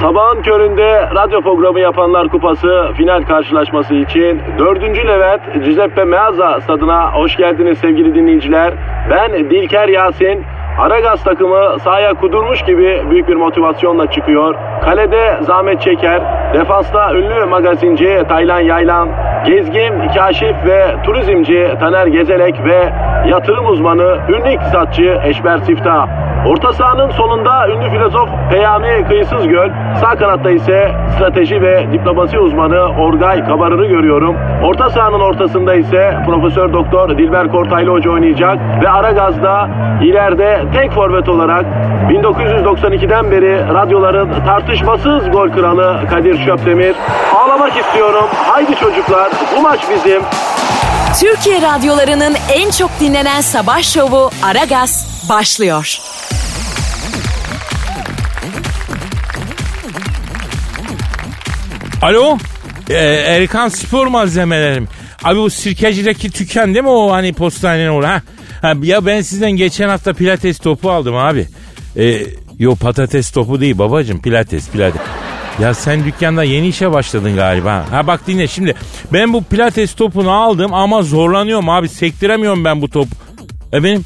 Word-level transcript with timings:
Sabahın 0.00 0.42
köründe 0.42 1.08
radyo 1.14 1.40
programı 1.40 1.80
yapanlar 1.80 2.28
kupası 2.28 2.88
final 2.96 3.22
karşılaşması 3.22 3.94
için 3.94 4.40
4. 4.58 4.82
Levent 4.82 5.64
Giuseppe 5.64 6.04
Meazza 6.04 6.60
stadına 6.60 7.12
hoş 7.12 7.36
geldiniz 7.36 7.78
sevgili 7.78 8.14
dinleyiciler. 8.14 8.74
Ben 9.10 9.32
Dilker 9.32 9.88
Yasin. 9.88 10.44
Aragaz 10.78 11.24
takımı 11.24 11.78
sahaya 11.78 12.14
kudurmuş 12.14 12.62
gibi 12.62 13.02
büyük 13.10 13.28
bir 13.28 13.36
motivasyonla 13.36 14.10
çıkıyor. 14.10 14.54
Kalede 14.84 15.38
zahmet 15.40 15.80
çeker. 15.80 16.22
Defansta 16.54 17.14
ünlü 17.14 17.44
magazinci 17.44 18.22
Taylan 18.28 18.60
Yaylan, 18.60 19.08
gezgin, 19.46 20.08
kaşif 20.14 20.56
ve 20.66 20.96
turizmci 21.04 21.74
Taner 21.80 22.06
Gezelek 22.06 22.64
ve 22.64 22.92
yatırım 23.26 23.66
uzmanı 23.66 24.18
ünlü 24.28 24.52
iktisatçı 24.52 25.20
Eşber 25.24 25.58
Siftah. 25.58 26.31
Orta 26.46 26.72
sahanın 26.72 27.10
solunda 27.10 27.68
ünlü 27.68 27.90
filozof 27.90 28.28
Peyami 28.50 29.04
Kıyısız 29.08 29.48
Göl, 29.48 29.70
sağ 30.00 30.16
kanatta 30.16 30.50
ise 30.50 30.92
strateji 31.16 31.62
ve 31.62 31.92
diplomasi 31.92 32.38
uzmanı 32.38 32.80
Orgay 32.80 33.44
Kabarır'ı 33.44 33.86
görüyorum. 33.86 34.36
Orta 34.64 34.90
sahanın 34.90 35.20
ortasında 35.20 35.74
ise 35.74 36.16
Profesör 36.26 36.72
Doktor 36.72 37.18
Dilber 37.18 37.48
Kortaylı 37.48 37.90
Hoca 37.90 38.10
oynayacak 38.10 38.58
ve 38.82 38.88
Aragaz'da 38.88 39.68
ileride 40.02 40.64
tek 40.74 40.92
forvet 40.92 41.28
olarak 41.28 41.64
1992'den 42.10 43.30
beri 43.30 43.74
radyoların 43.74 44.30
tartışmasız 44.44 45.30
gol 45.30 45.50
kralı 45.50 46.00
Kadir 46.10 46.44
Şöpdemir. 46.44 46.96
Ağlamak 47.36 47.76
istiyorum. 47.76 48.24
Haydi 48.46 48.74
çocuklar 48.74 49.30
bu 49.56 49.62
maç 49.62 49.80
bizim. 49.90 50.22
Türkiye 51.20 51.62
radyolarının 51.62 52.34
en 52.52 52.70
çok 52.70 52.90
dinlenen 53.00 53.40
sabah 53.40 53.82
şovu 53.82 54.30
Aragaz 54.42 55.12
başlıyor. 55.28 55.98
Alo? 62.02 62.38
Ee, 62.90 62.94
Erkan 63.26 63.68
Spor 63.68 64.06
malzemelerim. 64.06 64.88
Abi 65.24 65.38
bu 65.38 65.50
sirkecideki 65.50 66.30
tüken 66.30 66.74
değil 66.74 66.84
mi 66.84 66.90
o 66.90 67.12
hani 67.12 67.32
postanenin 67.32 67.88
orada? 67.88 68.22
Ha? 68.62 68.72
Ya 68.82 69.06
ben 69.06 69.20
sizden 69.20 69.50
geçen 69.50 69.88
hafta 69.88 70.12
pilates 70.12 70.58
topu 70.58 70.90
aldım 70.90 71.16
abi. 71.16 71.48
Ee, 71.96 72.22
yo 72.58 72.74
patates 72.76 73.30
topu 73.30 73.60
değil 73.60 73.78
babacım 73.78 74.22
pilates 74.22 74.70
pilates. 74.70 75.02
Ya 75.60 75.74
sen 75.74 76.04
dükkanda 76.04 76.44
yeni 76.44 76.68
işe 76.68 76.92
başladın 76.92 77.36
galiba. 77.36 77.86
Ha 77.90 78.06
bak 78.06 78.26
dinle 78.26 78.48
şimdi. 78.48 78.74
Ben 79.12 79.32
bu 79.32 79.44
pilates 79.44 79.94
topunu 79.94 80.30
aldım 80.30 80.74
ama 80.74 81.02
zorlanıyorum 81.02 81.68
abi. 81.68 81.88
Sektiremiyorum 81.88 82.64
ben 82.64 82.82
bu 82.82 82.90
topu. 82.90 83.16
Efendim? 83.72 84.04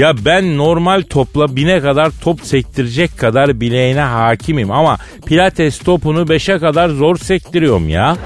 Ya 0.00 0.14
ben 0.24 0.58
normal 0.58 1.02
topla 1.02 1.56
bine 1.56 1.80
kadar 1.80 2.10
top 2.22 2.40
sektirecek 2.40 3.18
kadar 3.18 3.60
bileğine 3.60 4.00
hakimim 4.00 4.70
ama 4.70 4.98
pilates 5.26 5.78
topunu 5.78 6.28
beşe 6.28 6.58
kadar 6.58 6.88
zor 6.88 7.16
sektiriyorum 7.16 7.88
ya. 7.88 8.16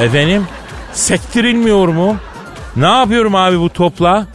Efendim? 0.00 0.46
Sektirilmiyor 0.92 1.88
mu? 1.88 2.16
Ne 2.76 2.86
yapıyorum 2.86 3.34
abi 3.34 3.60
bu 3.60 3.68
topla? 3.68 4.26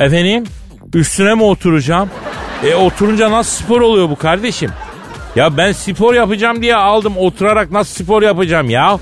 Efendim? 0.00 0.44
Üstüne 0.94 1.34
mi 1.34 1.42
oturacağım? 1.42 2.10
E 2.66 2.74
oturunca 2.74 3.30
nasıl 3.30 3.64
spor 3.64 3.80
oluyor 3.80 4.10
bu 4.10 4.16
kardeşim? 4.16 4.70
Ya 5.36 5.56
ben 5.56 5.72
spor 5.72 6.14
yapacağım 6.14 6.62
diye 6.62 6.76
aldım 6.76 7.18
oturarak 7.18 7.70
nasıl 7.70 8.04
spor 8.04 8.22
yapacağım 8.22 8.70
ya? 8.70 8.98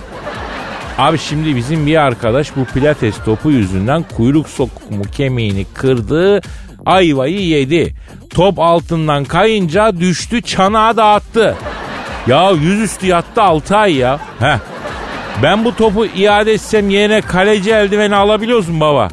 Abi 0.99 1.19
şimdi 1.19 1.57
bizim 1.57 1.87
bir 1.87 1.97
arkadaş 1.97 2.57
bu 2.57 2.65
pilates 2.65 3.15
topu 3.25 3.51
yüzünden 3.51 4.05
kuyruk 4.17 4.49
sokumu 4.49 5.03
kemiğini 5.03 5.67
kırdı 5.75 6.41
ayvayı 6.91 7.41
yedi. 7.47 7.95
Top 8.31 8.59
altından 8.59 9.25
kayınca 9.25 10.01
düştü 10.01 10.43
çanağı 10.43 10.97
dağıttı. 10.97 11.57
Ya 12.27 12.51
yüzüstü 12.51 13.07
yattı 13.07 13.43
6 13.43 13.77
ay 13.77 13.95
ya. 13.95 14.21
Heh. 14.41 14.59
Ben 15.43 15.65
bu 15.65 15.77
topu 15.77 16.07
iade 16.07 16.53
etsem 16.53 16.91
yerine 16.91 17.21
kaleci 17.21 17.71
eldiveni 17.71 18.15
alabiliyoruz 18.15 18.69
mu 18.69 18.81
baba? 18.81 19.09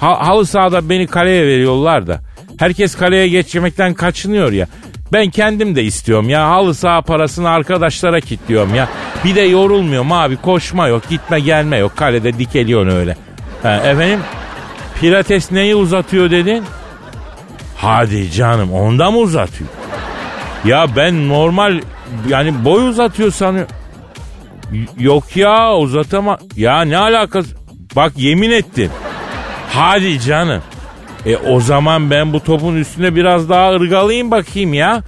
Ha, 0.00 0.26
halı 0.26 0.46
sahada 0.46 0.88
beni 0.88 1.06
kaleye 1.06 1.46
veriyorlar 1.46 2.06
da. 2.06 2.20
Herkes 2.58 2.96
kaleye 2.96 3.28
geçmekten 3.28 3.94
kaçınıyor 3.94 4.52
ya. 4.52 4.66
Ben 5.12 5.30
kendim 5.30 5.76
de 5.76 5.82
istiyorum 5.82 6.28
ya. 6.28 6.48
Halı 6.50 6.74
saha 6.74 7.02
parasını 7.02 7.48
arkadaşlara 7.48 8.20
kitliyorum 8.20 8.74
ya. 8.74 8.88
Bir 9.24 9.34
de 9.34 9.40
yorulmuyorum 9.40 10.12
abi. 10.12 10.36
Koşma 10.36 10.88
yok, 10.88 11.02
gitme 11.08 11.40
gelme 11.40 11.76
yok. 11.76 11.96
Kalede 11.96 12.38
dikeliyorsun 12.38 12.96
öyle. 12.96 13.16
Ha, 13.62 13.76
efendim? 13.76 14.20
Pilates 15.00 15.52
neyi 15.52 15.74
uzatıyor 15.74 16.30
dedin? 16.30 16.64
Hadi 17.82 18.30
canım 18.30 18.72
onda 18.72 19.10
mı 19.10 19.18
uzatıyor? 19.18 19.70
Ya 20.64 20.86
ben 20.96 21.28
normal 21.28 21.80
yani 22.28 22.64
boy 22.64 22.88
uzatıyor 22.88 23.30
sanıyorum. 23.30 23.70
Yok 24.98 25.36
ya 25.36 25.76
uzatama. 25.76 26.38
Ya 26.56 26.82
ne 26.82 26.98
alakası? 26.98 27.56
Bak 27.96 28.12
yemin 28.16 28.50
ettim. 28.50 28.90
Hadi 29.70 30.20
canım. 30.20 30.62
E 31.26 31.36
o 31.36 31.60
zaman 31.60 32.10
ben 32.10 32.32
bu 32.32 32.40
topun 32.44 32.76
üstüne 32.76 33.14
biraz 33.16 33.48
daha 33.48 33.72
ırgalayayım 33.72 34.30
bakayım 34.30 34.74
ya. 34.74 35.02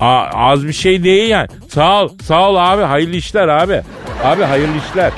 A, 0.00 0.22
az 0.34 0.66
bir 0.66 0.72
şey 0.72 1.04
değil 1.04 1.28
yani. 1.30 1.48
Sağ 1.68 2.02
ol, 2.02 2.08
sağ 2.22 2.50
ol 2.50 2.56
abi. 2.56 2.82
Hayırlı 2.82 3.16
işler 3.16 3.48
abi. 3.48 3.82
Abi 4.24 4.42
hayırlı 4.42 4.76
işler. 4.90 5.12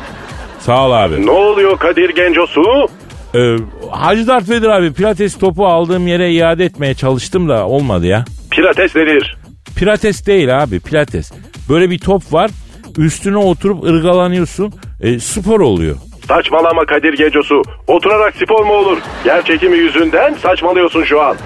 Sağ 0.60 0.86
ol 0.86 0.92
abi. 0.92 1.26
Ne 1.26 1.30
oluyor 1.30 1.78
Kadir 1.78 2.10
Gencosu? 2.14 2.88
Ee, 3.34 3.56
Hacı 3.90 4.26
Dert 4.26 4.48
Vedir 4.50 4.68
abi 4.68 4.92
pilates 4.92 5.38
topu 5.38 5.66
aldığım 5.66 6.06
yere 6.06 6.32
iade 6.32 6.64
etmeye 6.64 6.94
çalıştım 6.94 7.48
da 7.48 7.66
olmadı 7.66 8.06
ya. 8.06 8.24
Pilates 8.50 8.96
nedir? 8.96 9.36
Pilates 9.76 10.26
değil 10.26 10.62
abi 10.62 10.80
pilates. 10.80 11.32
Böyle 11.68 11.90
bir 11.90 11.98
top 11.98 12.32
var 12.32 12.50
üstüne 12.98 13.36
oturup 13.36 13.84
ırgalanıyorsun 13.84 14.72
e, 15.00 15.18
spor 15.20 15.60
oluyor. 15.60 15.96
Saçmalama 16.28 16.86
Kadir 16.86 17.12
Gencosu. 17.16 17.62
Oturarak 17.86 18.34
spor 18.36 18.64
mu 18.66 18.72
olur? 18.72 18.98
Yer 19.26 19.44
çekimi 19.44 19.76
yüzünden 19.76 20.34
saçmalıyorsun 20.34 21.04
şu 21.04 21.22
an. 21.22 21.36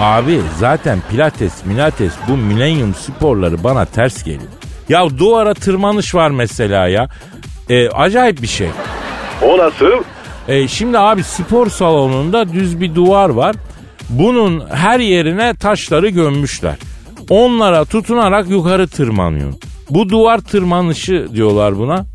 Abi 0.00 0.40
zaten 0.58 0.98
pilates, 1.10 1.64
milates 1.64 2.12
bu 2.28 2.36
milenyum 2.36 2.94
sporları 2.94 3.64
bana 3.64 3.84
ters 3.84 4.24
geliyor. 4.24 4.50
Ya 4.88 5.18
duvara 5.18 5.54
tırmanış 5.54 6.14
var 6.14 6.30
mesela 6.30 6.88
ya. 6.88 7.08
E, 7.70 7.88
acayip 7.88 8.42
bir 8.42 8.46
şey. 8.46 8.68
O 9.42 9.58
nasıl? 9.58 9.92
E, 10.48 10.68
şimdi 10.68 10.98
abi 10.98 11.22
spor 11.22 11.66
salonunda 11.70 12.52
düz 12.52 12.80
bir 12.80 12.94
duvar 12.94 13.28
var. 13.28 13.56
Bunun 14.10 14.64
her 14.70 15.00
yerine 15.00 15.54
taşları 15.54 16.08
gömmüşler. 16.08 16.76
Onlara 17.30 17.84
tutunarak 17.84 18.50
yukarı 18.50 18.88
tırmanıyor. 18.88 19.52
Bu 19.90 20.08
duvar 20.08 20.38
tırmanışı 20.38 21.28
diyorlar 21.34 21.78
buna. 21.78 22.06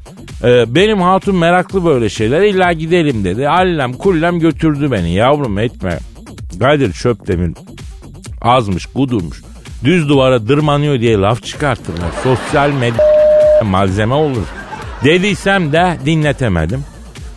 Ee, 0.44 0.76
benim 0.76 1.02
hatun 1.02 1.36
meraklı 1.36 1.86
böyle 1.86 2.10
şeyler. 2.10 2.42
İlla 2.42 2.74
gidelim 2.74 3.24
dedi. 3.24 3.50
Allem 3.50 3.94
kullem 3.94 4.40
götürdü 4.40 4.92
beni. 4.92 5.14
Yavrum 5.14 5.60
etme. 5.60 6.00
Kadir 6.60 6.94
Çöptemir 6.94 7.52
azmış 8.42 8.86
kudurmuş. 8.86 9.42
Düz 9.84 10.10
duvara 10.10 10.48
dırmanıyor 10.48 11.00
diye 11.00 11.18
laf 11.18 11.44
çıkartırlar. 11.44 12.12
Sosyal 12.24 12.70
medya 12.72 13.06
malzeme 13.64 14.14
olur. 14.14 14.46
Dediysem 15.04 15.72
de 15.72 15.98
dinletemedim. 16.06 16.84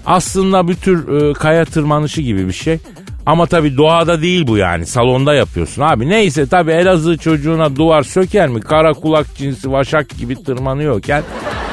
Aslında 0.06 0.68
bir 0.68 0.74
tür 0.74 1.30
e, 1.30 1.32
kaya 1.32 1.64
tırmanışı 1.64 2.20
gibi 2.20 2.48
bir 2.48 2.52
şey. 2.52 2.78
Ama 3.26 3.46
tabi 3.46 3.76
doğada 3.76 4.22
değil 4.22 4.46
bu 4.46 4.56
yani 4.56 4.86
salonda 4.86 5.34
yapıyorsun 5.34 5.82
abi. 5.82 6.08
Neyse 6.08 6.48
tabi 6.48 6.70
Elazığ 6.72 7.18
çocuğuna 7.18 7.76
duvar 7.76 8.02
söker 8.02 8.48
mi? 8.48 8.60
Kara 8.60 8.92
kulak 8.92 9.26
cinsi 9.36 9.72
vaşak 9.72 10.08
gibi 10.18 10.42
tırmanıyorken 10.44 11.22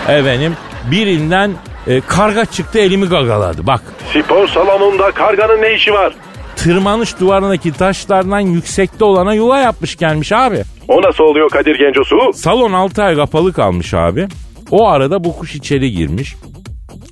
efendim 0.08 0.53
birinden 0.92 1.52
e, 1.88 2.02
karga 2.02 2.46
çıktı 2.46 2.80
elimi 2.80 3.06
gagaladı 3.06 3.68
bak. 3.68 3.81
Spor 4.14 4.48
salonunda 4.48 5.12
karganın 5.12 5.62
ne 5.62 5.74
işi 5.75 5.94
var? 5.94 6.13
Tırmanış 6.56 7.19
duvarındaki 7.19 7.72
taşlardan 7.72 8.40
yüksekte 8.40 9.06
olana 9.06 9.34
yuva 9.34 9.59
yapmış 9.59 9.96
gelmiş 9.96 10.31
abi. 10.31 10.62
O 10.88 11.02
nasıl 11.02 11.24
oluyor 11.24 11.50
Kadir 11.50 11.75
Gencosu? 11.80 12.34
Salon 12.34 12.74
6 12.74 13.03
ay 13.03 13.16
kapalı 13.16 13.54
kalmış 13.54 13.94
abi. 13.94 14.27
O 14.72 14.88
arada 14.88 15.24
bu 15.24 15.38
kuş 15.38 15.56
içeri 15.56 15.92
girmiş. 15.92 16.36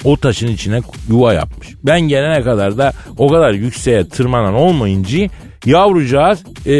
O 0.03 0.17
taşın 0.17 0.47
içine 0.47 0.79
yuva 1.09 1.33
yapmış. 1.33 1.67
Ben 1.83 2.01
gelene 2.01 2.41
kadar 2.41 2.77
da 2.77 2.93
o 3.17 3.29
kadar 3.29 3.51
yükseğe 3.53 4.09
tırmanan 4.09 4.53
olmayınca 4.53 5.19
yavrucağız 5.65 6.43
e, 6.65 6.73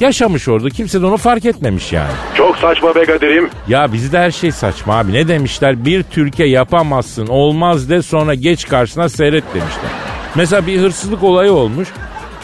yaşamış 0.00 0.48
orada. 0.48 0.70
Kimse 0.70 1.02
de 1.02 1.06
onu 1.06 1.16
fark 1.16 1.44
etmemiş 1.44 1.92
yani. 1.92 2.12
Çok 2.36 2.56
saçma 2.56 2.94
be 2.94 3.04
Kadir'im. 3.04 3.50
Ya 3.68 3.92
bizde 3.92 4.18
her 4.18 4.30
şey 4.30 4.52
saçma 4.52 4.98
abi. 4.98 5.12
Ne 5.12 5.28
demişler? 5.28 5.84
Bir 5.84 6.02
Türkiye 6.02 6.48
yapamazsın 6.48 7.26
olmaz 7.26 7.90
de 7.90 8.02
sonra 8.02 8.34
geç 8.34 8.68
karşısına 8.68 9.08
seyret 9.08 9.44
demişler. 9.54 9.90
Mesela 10.34 10.66
bir 10.66 10.80
hırsızlık 10.80 11.22
olayı 11.22 11.52
olmuş. 11.52 11.88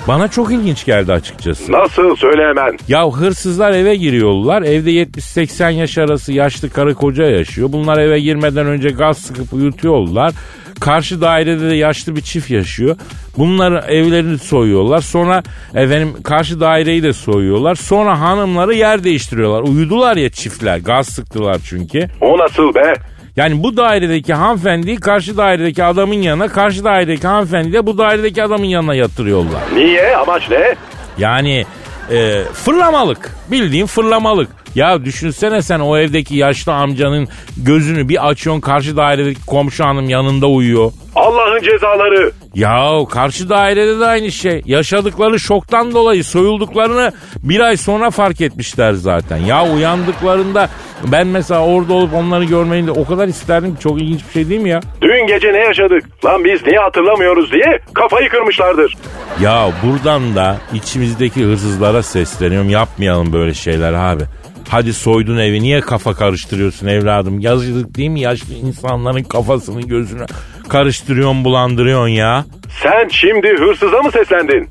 Bana 0.08 0.28
çok 0.28 0.52
ilginç 0.52 0.84
geldi 0.84 1.12
açıkçası. 1.12 1.72
Nasıl 1.72 2.16
söyle 2.16 2.48
hemen. 2.48 2.78
Ya 2.88 3.10
hırsızlar 3.10 3.72
eve 3.72 3.96
giriyorlar. 3.96 4.62
Evde 4.62 4.90
70-80 4.90 5.70
yaş 5.70 5.98
arası 5.98 6.32
yaşlı 6.32 6.70
karı 6.70 6.94
koca 6.94 7.24
yaşıyor. 7.24 7.68
Bunlar 7.72 7.98
eve 7.98 8.20
girmeden 8.20 8.66
önce 8.66 8.88
gaz 8.88 9.18
sıkıp 9.18 9.52
uyutuyorlar. 9.52 10.32
Karşı 10.80 11.20
dairede 11.20 11.70
de 11.70 11.74
yaşlı 11.74 12.16
bir 12.16 12.20
çift 12.20 12.50
yaşıyor. 12.50 12.96
Bunlar 13.38 13.88
evlerini 13.88 14.38
soyuyorlar. 14.38 15.00
Sonra 15.00 15.42
efendim 15.74 16.22
karşı 16.24 16.60
daireyi 16.60 17.02
de 17.02 17.12
soyuyorlar. 17.12 17.74
Sonra 17.74 18.20
hanımları 18.20 18.74
yer 18.74 19.04
değiştiriyorlar. 19.04 19.62
Uyudular 19.62 20.16
ya 20.16 20.30
çiftler. 20.30 20.78
Gaz 20.78 21.06
sıktılar 21.08 21.58
çünkü. 21.64 22.06
O 22.20 22.38
nasıl 22.38 22.74
be? 22.74 22.94
Yani 23.38 23.62
bu 23.62 23.76
dairedeki 23.76 24.34
hanımefendiyi 24.34 24.96
karşı 24.96 25.36
dairedeki 25.36 25.84
adamın 25.84 26.14
yanına, 26.14 26.48
karşı 26.48 26.84
dairedeki 26.84 27.26
hanımefendi 27.26 27.72
de 27.72 27.86
bu 27.86 27.98
dairedeki 27.98 28.42
adamın 28.42 28.64
yanına 28.64 28.94
yatırıyorlar. 28.94 29.62
Niye? 29.74 30.16
Amaç 30.16 30.50
ne? 30.50 30.74
Yani 31.18 31.64
e, 32.10 32.42
fırlamalık. 32.52 33.37
Bildiğin 33.50 33.86
fırlamalık. 33.86 34.48
Ya 34.74 35.04
düşünsene 35.04 35.62
sen 35.62 35.80
o 35.80 35.98
evdeki 35.98 36.36
yaşlı 36.36 36.72
amcanın 36.72 37.28
gözünü 37.56 38.08
bir 38.08 38.28
açıyorsun 38.28 38.60
karşı 38.60 38.96
dairedeki 38.96 39.46
komşu 39.46 39.84
hanım 39.84 40.08
yanında 40.08 40.46
uyuyor. 40.46 40.92
Allah'ın 41.16 41.62
cezaları. 41.62 42.32
Ya 42.54 42.90
karşı 43.10 43.48
dairede 43.48 44.00
de 44.00 44.06
aynı 44.06 44.32
şey. 44.32 44.62
Yaşadıkları 44.64 45.40
şoktan 45.40 45.92
dolayı 45.94 46.24
soyulduklarını 46.24 47.12
bir 47.42 47.60
ay 47.60 47.76
sonra 47.76 48.10
fark 48.10 48.40
etmişler 48.40 48.92
zaten. 48.92 49.36
Ya 49.36 49.72
uyandıklarında 49.74 50.68
ben 51.04 51.26
mesela 51.26 51.60
orada 51.66 51.92
olup 51.92 52.14
onları 52.14 52.44
görmeyi 52.44 52.86
de 52.86 52.90
o 52.90 53.04
kadar 53.04 53.28
isterdim 53.28 53.74
ki 53.74 53.80
çok 53.82 54.00
ilginç 54.02 54.20
bir 54.28 54.32
şey 54.32 54.48
değil 54.48 54.60
mi 54.60 54.68
ya? 54.70 54.80
Dün 55.02 55.26
gece 55.26 55.52
ne 55.52 55.58
yaşadık? 55.58 56.24
Lan 56.24 56.44
biz 56.44 56.66
niye 56.66 56.78
hatırlamıyoruz 56.78 57.52
diye 57.52 57.78
kafayı 57.94 58.28
kırmışlardır. 58.28 58.96
Ya 59.40 59.68
buradan 59.82 60.36
da 60.36 60.56
içimizdeki 60.74 61.44
hırsızlara 61.44 62.02
sesleniyorum 62.02 62.70
yapmayalım 62.70 63.32
böyle 63.32 63.37
şeyler 63.54 63.92
abi. 63.92 64.22
Hadi 64.68 64.94
soydun 64.94 65.38
evi 65.38 65.62
niye 65.62 65.80
kafa 65.80 66.14
karıştırıyorsun 66.14 66.86
evladım? 66.86 67.40
Yazık 67.40 67.96
değil 67.96 68.08
mi 68.08 68.20
yaşlı 68.20 68.54
insanların 68.54 69.22
kafasını 69.22 69.80
gözünü 69.80 70.26
karıştırıyorsun 70.68 71.44
bulandırıyorsun 71.44 72.08
ya. 72.08 72.44
Sen 72.82 73.08
şimdi 73.08 73.48
hırsıza 73.48 74.02
mı 74.02 74.12
seslendin? 74.12 74.68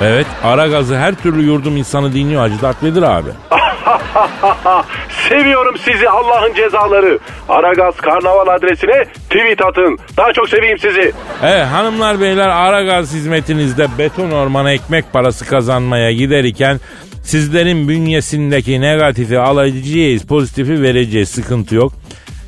Evet 0.00 0.26
ara 0.44 0.66
gazı 0.66 0.96
her 0.96 1.14
türlü 1.14 1.42
yurdum 1.42 1.76
insanı 1.76 2.12
dinliyor 2.14 2.40
Hacı 2.40 2.62
Dert 2.62 2.82
Vedir 2.82 3.02
abi. 3.02 3.28
Seviyorum 5.28 5.74
sizi 5.78 6.08
Allah'ın 6.08 6.54
cezaları. 6.54 7.18
Aragaz 7.48 7.96
Karnaval 7.96 8.46
adresine 8.56 9.04
tweet 9.04 9.64
atın. 9.64 9.98
Daha 10.16 10.32
çok 10.32 10.48
seveyim 10.48 10.78
sizi. 10.78 11.12
Evet 11.42 11.66
hanımlar 11.66 12.20
beyler 12.20 12.48
ara 12.48 12.82
gaz 12.82 13.14
hizmetinizde 13.14 13.86
beton 13.98 14.30
ormana 14.30 14.72
ekmek 14.72 15.12
parası 15.12 15.46
kazanmaya 15.46 16.12
giderken 16.12 16.80
sizlerin 17.28 17.88
bünyesindeki 17.88 18.80
negatifi 18.80 19.38
alacağız 19.38 20.22
pozitifi 20.22 20.82
vereceğiz 20.82 21.28
sıkıntı 21.28 21.74
yok. 21.74 21.92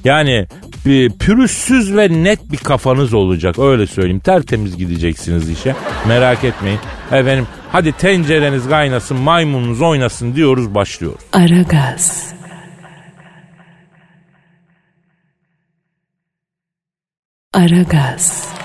Yani 0.05 0.47
bir 0.87 1.11
pürüzsüz 1.11 1.97
ve 1.97 2.25
net 2.25 2.53
bir 2.53 2.57
kafanız 2.57 3.15
olacak 3.15 3.59
öyle 3.59 3.87
söyleyeyim. 3.87 4.21
Tertemiz 4.21 4.77
gideceksiniz 4.77 5.51
işe 5.51 5.75
merak 6.09 6.45
etmeyin. 6.45 6.79
Efendim 7.13 7.47
hadi 7.73 7.93
tencereniz 7.93 8.69
kaynasın 8.69 9.17
maymununuz 9.17 9.83
oynasın 9.83 10.35
diyoruz 10.35 10.75
başlıyoruz. 10.75 11.25
Aragaz. 11.33 12.35
Aragaz. 17.55 18.60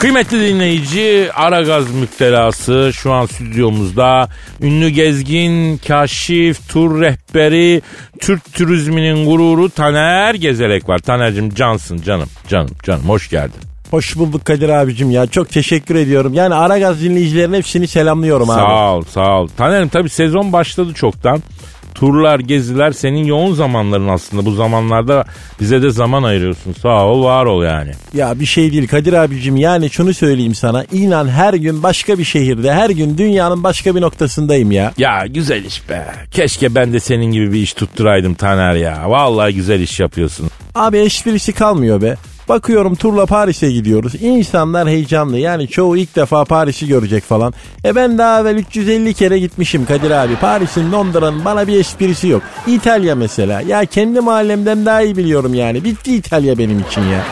Kıymetli 0.00 0.48
dinleyici 0.48 1.30
Aragaz 1.34 1.94
müptelası 1.94 2.90
şu 2.94 3.12
an 3.12 3.26
stüdyomuzda 3.26 4.28
ünlü 4.62 4.88
gezgin, 4.88 5.78
kaşif, 5.78 6.68
tur 6.68 7.00
rehberi, 7.00 7.82
Türk 8.20 8.54
turizminin 8.54 9.26
gururu 9.26 9.70
Taner 9.70 10.34
Gezelek 10.34 10.88
var. 10.88 10.98
Taner'cim 10.98 11.54
cansın 11.54 12.02
canım, 12.02 12.28
canım, 12.48 12.70
canım 12.82 13.08
hoş 13.08 13.30
geldin. 13.30 13.60
Hoş 13.90 14.16
bulduk 14.16 14.44
Kadir 14.44 14.68
abicim 14.68 15.10
ya. 15.10 15.26
Çok 15.26 15.50
teşekkür 15.50 15.94
ediyorum. 15.94 16.34
Yani 16.34 16.54
Aragaz 16.54 17.02
dinleyicilerin 17.02 17.52
hepsini 17.52 17.88
selamlıyorum 17.88 18.50
abi. 18.50 18.60
Sağ 18.60 18.94
ol, 18.94 19.02
sağ 19.02 19.40
ol. 19.40 19.48
Taner'im 19.56 19.88
tabii 19.88 20.08
sezon 20.08 20.52
başladı 20.52 20.94
çoktan. 20.94 21.42
Turlar, 22.00 22.38
geziler 22.40 22.92
senin 22.92 23.24
yoğun 23.24 23.54
zamanların 23.54 24.08
aslında. 24.08 24.44
Bu 24.46 24.52
zamanlarda 24.52 25.24
bize 25.60 25.82
de 25.82 25.90
zaman 25.90 26.22
ayırıyorsun. 26.22 26.72
Sağ 26.72 27.06
ol, 27.06 27.24
var 27.24 27.44
ol 27.46 27.64
yani. 27.64 27.90
Ya 28.14 28.40
bir 28.40 28.46
şey 28.46 28.72
değil 28.72 28.88
Kadir 28.88 29.12
abicim. 29.12 29.56
Yani 29.56 29.90
şunu 29.90 30.14
söyleyeyim 30.14 30.54
sana. 30.54 30.84
İnan 30.92 31.28
her 31.28 31.54
gün 31.54 31.82
başka 31.82 32.18
bir 32.18 32.24
şehirde, 32.24 32.72
her 32.72 32.90
gün 32.90 33.18
dünyanın 33.18 33.64
başka 33.64 33.96
bir 33.96 34.00
noktasındayım 34.00 34.70
ya. 34.70 34.92
Ya 34.98 35.26
güzel 35.26 35.64
iş 35.64 35.88
be. 35.88 36.06
Keşke 36.30 36.74
ben 36.74 36.92
de 36.92 37.00
senin 37.00 37.32
gibi 37.32 37.52
bir 37.52 37.58
iş 37.58 37.72
tutturaydım 37.74 38.34
Taner 38.34 38.74
ya. 38.74 39.10
Vallahi 39.10 39.54
güzel 39.54 39.80
iş 39.80 40.00
yapıyorsun. 40.00 40.50
Abi 40.74 40.98
esprisi 40.98 41.52
kalmıyor 41.52 42.02
be. 42.02 42.16
Bakıyorum 42.50 42.94
turla 42.94 43.26
Paris'e 43.26 43.70
gidiyoruz. 43.72 44.14
İnsanlar 44.22 44.88
heyecanlı. 44.88 45.38
Yani 45.38 45.68
çoğu 45.68 45.96
ilk 45.96 46.16
defa 46.16 46.44
Paris'i 46.44 46.86
görecek 46.88 47.24
falan. 47.24 47.54
E 47.84 47.94
ben 47.94 48.18
daha 48.18 48.40
evvel 48.40 48.56
350 48.56 49.14
kere 49.14 49.38
gitmişim 49.38 49.86
Kadir 49.86 50.10
abi. 50.10 50.36
Paris'in 50.36 50.92
Londra'nın 50.92 51.44
bana 51.44 51.66
bir 51.66 51.80
esprisi 51.80 52.28
yok. 52.28 52.42
İtalya 52.66 53.14
mesela. 53.14 53.60
Ya 53.60 53.84
kendi 53.84 54.20
mahallemden 54.20 54.86
daha 54.86 55.02
iyi 55.02 55.16
biliyorum 55.16 55.54
yani. 55.54 55.84
Bitti 55.84 56.16
İtalya 56.16 56.58
benim 56.58 56.80
için 56.80 57.00
ya. 57.00 57.24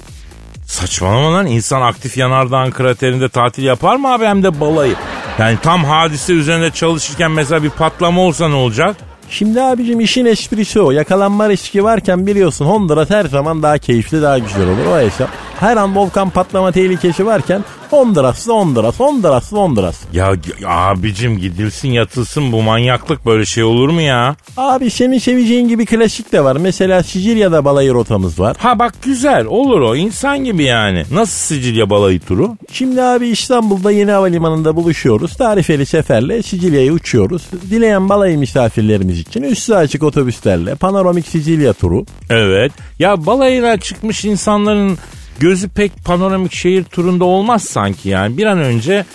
Saçmalama 0.65 1.33
lan 1.33 1.47
insan 1.47 1.81
aktif 1.81 2.17
yanardağın 2.17 2.71
kraterinde 2.71 3.29
tatil 3.29 3.63
yapar 3.63 3.95
mı 3.95 4.13
abi 4.13 4.25
hem 4.25 4.43
de 4.43 4.59
balayı? 4.59 4.95
Yani 5.39 5.57
tam 5.61 5.83
hadise 5.83 6.33
üzerinde 6.33 6.71
çalışırken 6.71 7.31
mesela 7.31 7.63
bir 7.63 7.69
patlama 7.69 8.21
olsa 8.21 8.49
ne 8.49 8.55
olacak? 8.55 8.95
Şimdi 9.33 9.61
abicim 9.61 9.99
işin 9.99 10.25
esprisi 10.25 10.81
o. 10.81 10.91
Yakalanma 10.91 11.49
riski 11.49 11.83
varken 11.83 12.27
biliyorsun 12.27 12.65
Honduras 12.65 13.09
her 13.09 13.25
zaman 13.25 13.63
daha 13.63 13.77
keyifli 13.77 14.21
daha 14.21 14.39
güzel 14.39 14.67
olur 14.67 14.85
o 14.85 14.99
hesap. 14.99 15.29
Her 15.59 15.77
an 15.77 15.95
volkan 15.95 16.29
patlama 16.29 16.71
tehlikesi 16.71 17.25
varken 17.25 17.63
Honduras'ta 17.93 18.53
Honduras, 18.53 18.99
Honduras'ta 18.99 19.57
Honduras. 19.57 20.01
Ya, 20.13 20.33
ya 20.61 20.69
abicim 20.69 21.37
gidilsin 21.37 21.91
yatılsın 21.91 22.51
bu 22.51 22.61
manyaklık 22.61 23.25
böyle 23.25 23.45
şey 23.45 23.63
olur 23.63 23.89
mu 23.89 24.01
ya? 24.01 24.35
Abi 24.57 24.89
senin 24.89 25.19
seveceğin 25.19 25.67
gibi 25.67 25.85
klasik 25.85 26.31
de 26.31 26.43
var. 26.43 26.55
Mesela 26.55 27.03
Sicilya'da 27.03 27.65
balayı 27.65 27.93
rotamız 27.93 28.39
var. 28.39 28.57
Ha 28.59 28.79
bak 28.79 28.93
güzel 29.03 29.45
olur 29.45 29.81
o 29.81 29.95
insan 29.95 30.43
gibi 30.43 30.63
yani. 30.63 31.03
Nasıl 31.11 31.55
Sicilya 31.55 31.89
balayı 31.89 32.19
turu? 32.19 32.57
Şimdi 32.71 33.01
abi 33.01 33.27
İstanbul'da 33.27 33.91
yeni 33.91 34.11
havalimanında 34.11 34.75
buluşuyoruz. 34.75 35.37
Tarifeli 35.37 35.85
seferle 35.85 36.43
Sicilya'ya 36.43 36.93
uçuyoruz. 36.93 37.43
Dileyen 37.69 38.09
balayı 38.09 38.37
misafirlerimiz 38.37 39.19
için 39.19 39.41
üstü 39.41 39.73
açık 39.73 40.03
otobüslerle 40.03 40.75
panoramik 40.75 41.27
Sicilya 41.27 41.73
turu. 41.73 42.05
Evet. 42.29 42.71
Ya 42.99 43.25
balayına 43.25 43.77
çıkmış 43.77 44.25
insanların 44.25 44.97
gözü 45.39 45.69
pek 45.69 46.05
panoramik 46.05 46.53
şehir 46.53 46.83
turunda 46.83 47.25
olmaz 47.25 47.63
sanki 47.63 48.09
yani. 48.09 48.37
Bir 48.37 48.45
an 48.45 48.59
önce 48.59 49.05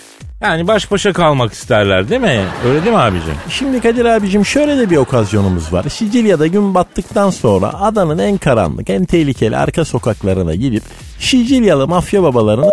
yani 0.41 0.67
baş 0.67 0.91
başa 0.91 1.13
kalmak 1.13 1.53
isterler 1.53 2.09
değil 2.09 2.21
mi? 2.21 2.41
Öyle 2.67 2.83
değil 2.83 2.95
mi 2.95 3.01
abicim? 3.01 3.33
Şimdi 3.49 3.81
Kadir 3.81 4.05
abicim 4.05 4.45
şöyle 4.45 4.77
de 4.77 4.89
bir 4.89 4.97
okazyonumuz 4.97 5.73
var. 5.73 5.85
Sicilya'da 5.89 6.47
gün 6.47 6.75
battıktan 6.75 7.29
sonra 7.29 7.73
adanın 7.81 8.17
en 8.17 8.37
karanlık, 8.37 8.89
en 8.89 9.05
tehlikeli 9.05 9.57
arka 9.57 9.85
sokaklarına 9.85 10.55
gidip 10.55 10.83
Sicilyalı 11.19 11.87
mafya 11.87 12.23
babalarını 12.23 12.71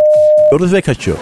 ve 0.73 0.81
kaçıyor. 0.81 1.17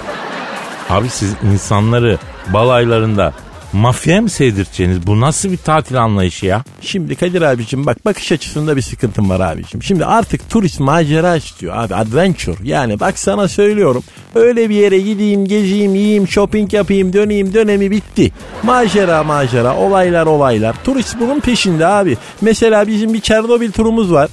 Abi 0.90 1.08
siz 1.08 1.34
insanları 1.52 2.18
balaylarında 2.52 3.32
Mafya 3.74 4.20
mı 4.22 4.30
sevdireceksiniz? 4.30 5.06
Bu 5.06 5.20
nasıl 5.20 5.52
bir 5.52 5.56
tatil 5.56 6.02
anlayışı 6.02 6.46
ya? 6.46 6.64
Şimdi 6.80 7.14
Kadir 7.14 7.42
abicim 7.42 7.86
bak 7.86 8.04
bakış 8.04 8.32
açısında 8.32 8.76
bir 8.76 8.82
sıkıntım 8.82 9.30
var 9.30 9.40
abicim. 9.40 9.82
Şimdi 9.82 10.04
artık 10.04 10.50
turist 10.50 10.80
macera 10.80 11.36
istiyor 11.36 11.76
abi 11.76 11.94
adventure. 11.94 12.56
Yani 12.62 13.00
bak 13.00 13.18
sana 13.18 13.48
söylüyorum 13.48 14.04
öyle 14.34 14.70
bir 14.70 14.74
yere 14.74 14.98
gideyim 14.98 15.44
gezeyim 15.44 15.94
yiyeyim 15.94 16.28
shopping 16.28 16.72
yapayım 16.74 17.12
döneyim 17.12 17.54
dönemi 17.54 17.90
bitti. 17.90 18.32
Macera 18.62 19.24
macera 19.24 19.76
olaylar 19.76 20.26
olaylar. 20.26 20.74
Turist 20.84 21.16
bunun 21.20 21.40
peşinde 21.40 21.86
abi. 21.86 22.16
Mesela 22.40 22.86
bizim 22.86 23.14
bir 23.14 23.20
Çernobil 23.20 23.72
turumuz 23.72 24.12
var. 24.12 24.28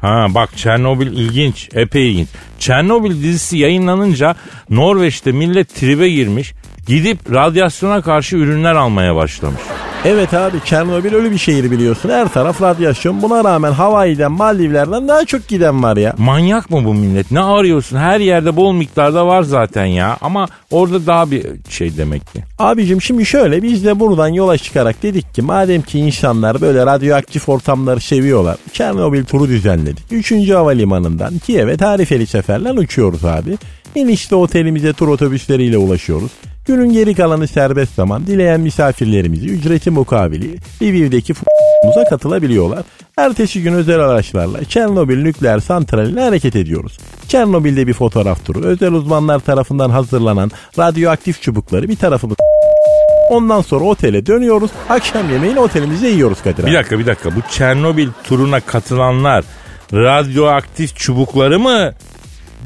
Ha 0.00 0.26
bak 0.30 0.56
Çernobil 0.56 1.06
ilginç, 1.06 1.68
epey 1.74 2.10
ilginç. 2.10 2.28
Çernobil 2.58 3.22
dizisi 3.22 3.58
yayınlanınca 3.58 4.34
Norveç'te 4.70 5.32
millet 5.32 5.74
tribe 5.74 6.10
girmiş. 6.10 6.52
Gidip 6.86 7.32
radyasyona 7.32 8.02
karşı 8.02 8.36
ürünler 8.36 8.74
almaya 8.74 9.16
başlamış. 9.16 9.60
Evet 10.04 10.34
abi 10.34 10.56
Çernobil 10.64 11.12
öyle 11.12 11.30
bir 11.30 11.38
şehir 11.38 11.70
biliyorsun. 11.70 12.08
Her 12.08 12.28
taraf 12.28 12.62
radyasyon. 12.62 13.22
Buna 13.22 13.44
rağmen 13.44 13.72
Hawaii'den 13.72 14.32
Maldivler'den 14.32 15.08
daha 15.08 15.24
çok 15.24 15.48
giden 15.48 15.82
var 15.82 15.96
ya. 15.96 16.14
Manyak 16.18 16.70
mı 16.70 16.84
bu 16.84 16.94
millet? 16.94 17.30
Ne 17.30 17.40
arıyorsun? 17.40 17.96
Her 17.96 18.20
yerde 18.20 18.56
bol 18.56 18.72
miktarda 18.72 19.26
var 19.26 19.42
zaten 19.42 19.84
ya. 19.84 20.16
Ama 20.20 20.46
orada 20.70 21.06
daha 21.06 21.30
bir 21.30 21.46
şey 21.68 21.96
demek 21.96 22.32
ki. 22.32 22.44
Abicim 22.58 23.02
şimdi 23.02 23.26
şöyle 23.26 23.62
biz 23.62 23.84
de 23.84 24.00
buradan 24.00 24.28
yola 24.28 24.58
çıkarak 24.58 25.02
dedik 25.02 25.34
ki 25.34 25.42
madem 25.42 25.82
ki 25.82 25.98
insanlar 25.98 26.60
böyle 26.60 26.86
radyoaktif 26.86 27.48
ortamları 27.48 28.00
seviyorlar. 28.00 28.56
Çernobil 28.72 29.24
turu 29.24 29.48
düzenledik. 29.48 30.04
Üçüncü 30.10 30.52
havalimanından 30.52 31.38
Kiev'e 31.38 31.76
tarifeli 31.76 32.26
seferle 32.26 32.72
uçuyoruz 32.72 33.24
abi. 33.24 33.58
İnişte 33.94 34.34
otelimize 34.34 34.92
tur 34.92 35.08
otobüsleriyle 35.08 35.78
ulaşıyoruz. 35.78 36.30
Günün 36.66 36.92
geri 36.92 37.14
kalanı 37.14 37.48
serbest 37.48 37.94
zaman 37.94 38.26
dileyen 38.26 38.60
misafirlerimizi 38.60 39.46
ücreti 39.46 39.90
mukabili 39.90 40.56
Lviv'deki 40.82 41.34
f***muza 41.34 42.04
katılabiliyorlar. 42.04 42.82
Ertesi 43.16 43.62
gün 43.62 43.72
özel 43.72 44.00
araçlarla 44.00 44.64
Çernobil 44.64 45.22
nükleer 45.22 45.58
santraline 45.58 46.20
hareket 46.20 46.56
ediyoruz. 46.56 46.98
Çernobil'de 47.28 47.86
bir 47.86 47.92
fotoğraf 47.92 48.46
turu, 48.46 48.64
özel 48.64 48.92
uzmanlar 48.92 49.38
tarafından 49.38 49.90
hazırlanan 49.90 50.50
radyoaktif 50.78 51.42
çubukları 51.42 51.88
bir 51.88 51.96
tarafımız 51.96 52.36
Ondan 53.30 53.60
sonra 53.60 53.84
otele 53.84 54.26
dönüyoruz. 54.26 54.70
Akşam 54.88 55.30
yemeğini 55.30 55.60
otelimizde 55.60 56.08
yiyoruz 56.08 56.42
Kadir 56.42 56.62
abi. 56.62 56.70
Bir 56.70 56.74
dakika 56.74 56.98
bir 56.98 57.06
dakika. 57.06 57.36
Bu 57.36 57.40
Çernobil 57.50 58.08
turuna 58.24 58.60
katılanlar 58.60 59.44
radyoaktif 59.92 60.96
çubukları 60.96 61.58
mı 61.60 61.94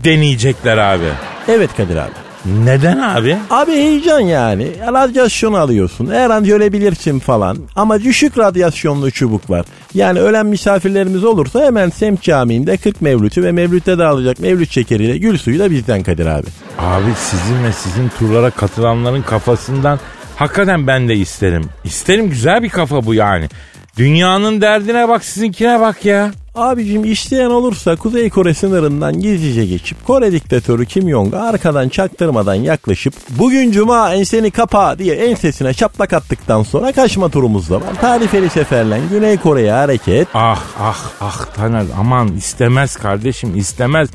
deneyecekler 0.05 0.79
abi? 0.79 1.09
Evet 1.49 1.71
Kadir 1.77 1.97
abi. 1.97 2.28
Neden 2.47 2.99
abi? 2.99 3.37
Abi 3.51 3.73
heyecan 3.73 4.21
yani. 4.21 4.69
Radyasyon 4.93 5.53
alıyorsun. 5.53 6.11
Her 6.13 6.31
an 6.31 6.51
ölebilirsin 6.51 7.19
falan. 7.19 7.59
Ama 7.77 8.03
düşük 8.03 8.39
radyasyonlu 8.39 9.11
çubuk 9.11 9.51
var. 9.51 9.67
Yani 9.95 10.21
ölen 10.21 10.47
misafirlerimiz 10.47 11.25
olursa 11.25 11.65
hemen 11.65 11.91
semt 11.91 12.23
camiinde 12.23 12.77
40 12.77 13.03
mevlütü 13.03 13.43
ve 13.45 13.53
mevlütte 13.53 13.99
dağılacak 13.99 14.41
mevlüt 14.41 14.71
şekeriyle 14.71 15.19
gül 15.19 15.39
suyu 15.39 15.59
da 15.59 15.71
bizden 15.71 16.03
Kadir 16.03 16.27
abi. 16.27 16.47
Abi 16.79 17.11
sizin 17.17 17.65
ve 17.65 17.73
sizin 17.73 18.09
turlara 18.19 18.51
katılanların 18.51 19.23
kafasından 19.23 19.99
hakikaten 20.37 20.87
ben 20.87 21.09
de 21.09 21.15
isterim. 21.17 21.65
İsterim 21.85 22.31
güzel 22.31 22.63
bir 22.63 22.69
kafa 22.69 23.07
bu 23.07 23.15
yani. 23.15 23.49
Dünyanın 23.97 24.61
derdine 24.61 25.09
bak 25.09 25.25
sizinkine 25.25 25.81
bak 25.81 26.05
ya. 26.05 26.31
Abicim 26.59 27.05
isteyen 27.05 27.51
olursa 27.51 27.97
Kuzey 27.97 28.31
Kore 28.31 28.55
sınırından 28.55 29.21
gizlice 29.21 29.67
geçip 29.67 30.07
Kore 30.07 30.33
diktatörü 30.33 30.87
Kim 30.87 31.11
Jong'a 31.11 31.41
arkadan 31.41 31.89
çaktırmadan 31.89 32.55
yaklaşıp 32.55 33.15
bugün 33.31 33.73
cuma 33.73 34.15
enseni 34.15 34.51
kapa 34.51 34.99
diye 34.99 35.15
ensesine 35.15 35.75
şaplak 35.75 36.13
attıktan 36.13 36.63
sonra 36.63 36.93
kaçma 36.93 37.29
turumuz 37.29 37.71
da 37.71 37.75
var. 37.77 38.01
Tarifeli 38.01 38.51
seferle 38.51 39.01
Güney 39.11 39.37
Kore'ye 39.37 39.73
hareket. 39.73 40.29
Ah 40.35 40.63
ah 40.81 41.11
ah 41.21 41.47
Taner 41.57 41.85
aman 41.99 42.37
istemez 42.37 42.97
kardeşim 42.97 43.57
istemez. 43.57 44.09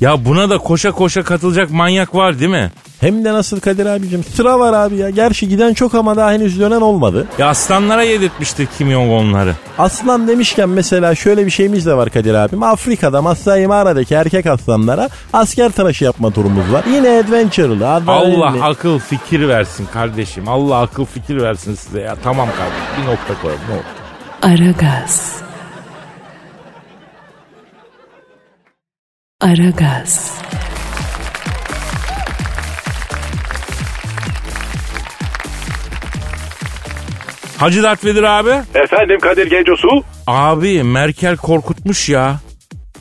Ya 0.00 0.24
buna 0.24 0.50
da 0.50 0.58
koşa 0.58 0.90
koşa 0.92 1.22
katılacak 1.22 1.70
manyak 1.70 2.14
var 2.14 2.38
değil 2.38 2.50
mi? 2.50 2.70
Hem 3.00 3.24
de 3.24 3.32
nasıl 3.32 3.60
Kadir 3.60 3.86
abicim 3.86 4.24
sıra 4.24 4.58
var 4.58 4.72
abi 4.72 4.96
ya. 4.96 5.10
Gerçi 5.10 5.48
giden 5.48 5.74
çok 5.74 5.94
ama 5.94 6.16
daha 6.16 6.32
henüz 6.32 6.60
dönen 6.60 6.80
olmadı. 6.80 7.26
Ya 7.38 7.48
aslanlara 7.48 8.02
yedirtmiştir 8.02 8.68
Kim 8.78 8.90
Jong 8.90 9.10
onları. 9.12 9.54
Aslan 9.78 10.28
demişken 10.28 10.68
mesela 10.68 11.14
şöyle 11.14 11.46
bir 11.46 11.50
şeyimiz 11.50 11.86
de 11.86 11.94
var 11.96 12.10
Kadir 12.10 12.34
abim. 12.34 12.62
Afrika'da 12.62 13.22
Masai 13.22 13.66
Mara'daki 13.66 14.14
erkek 14.14 14.46
aslanlara 14.46 15.08
asker 15.32 15.70
tıraşı 15.72 16.04
yapma 16.04 16.30
turumuz 16.30 16.72
var. 16.72 16.84
Yine 16.94 17.08
adventure'lı. 17.18 17.88
Allah 18.06 18.54
akıl 18.62 18.98
fikir 18.98 19.48
versin 19.48 19.88
kardeşim. 19.92 20.48
Allah 20.48 20.80
akıl 20.80 21.04
fikir 21.04 21.36
versin 21.42 21.74
size 21.74 22.00
ya. 22.00 22.16
Tamam 22.24 22.48
kardeşim 22.58 23.02
bir 23.02 23.10
nokta 23.12 23.42
koyalım. 23.42 23.62
Ne 23.68 23.74
olur. 23.74 24.54
Aragaz. 24.54 25.49
Aragaz. 29.40 30.40
Hacı 37.58 37.82
Dert 37.82 38.04
Vedir 38.04 38.22
abi. 38.22 38.50
Efendim 38.74 39.20
Kadir 39.20 39.50
Gencosu? 39.50 39.88
Abi 40.26 40.82
Merkel 40.82 41.36
korkutmuş 41.36 42.08
ya. 42.08 42.36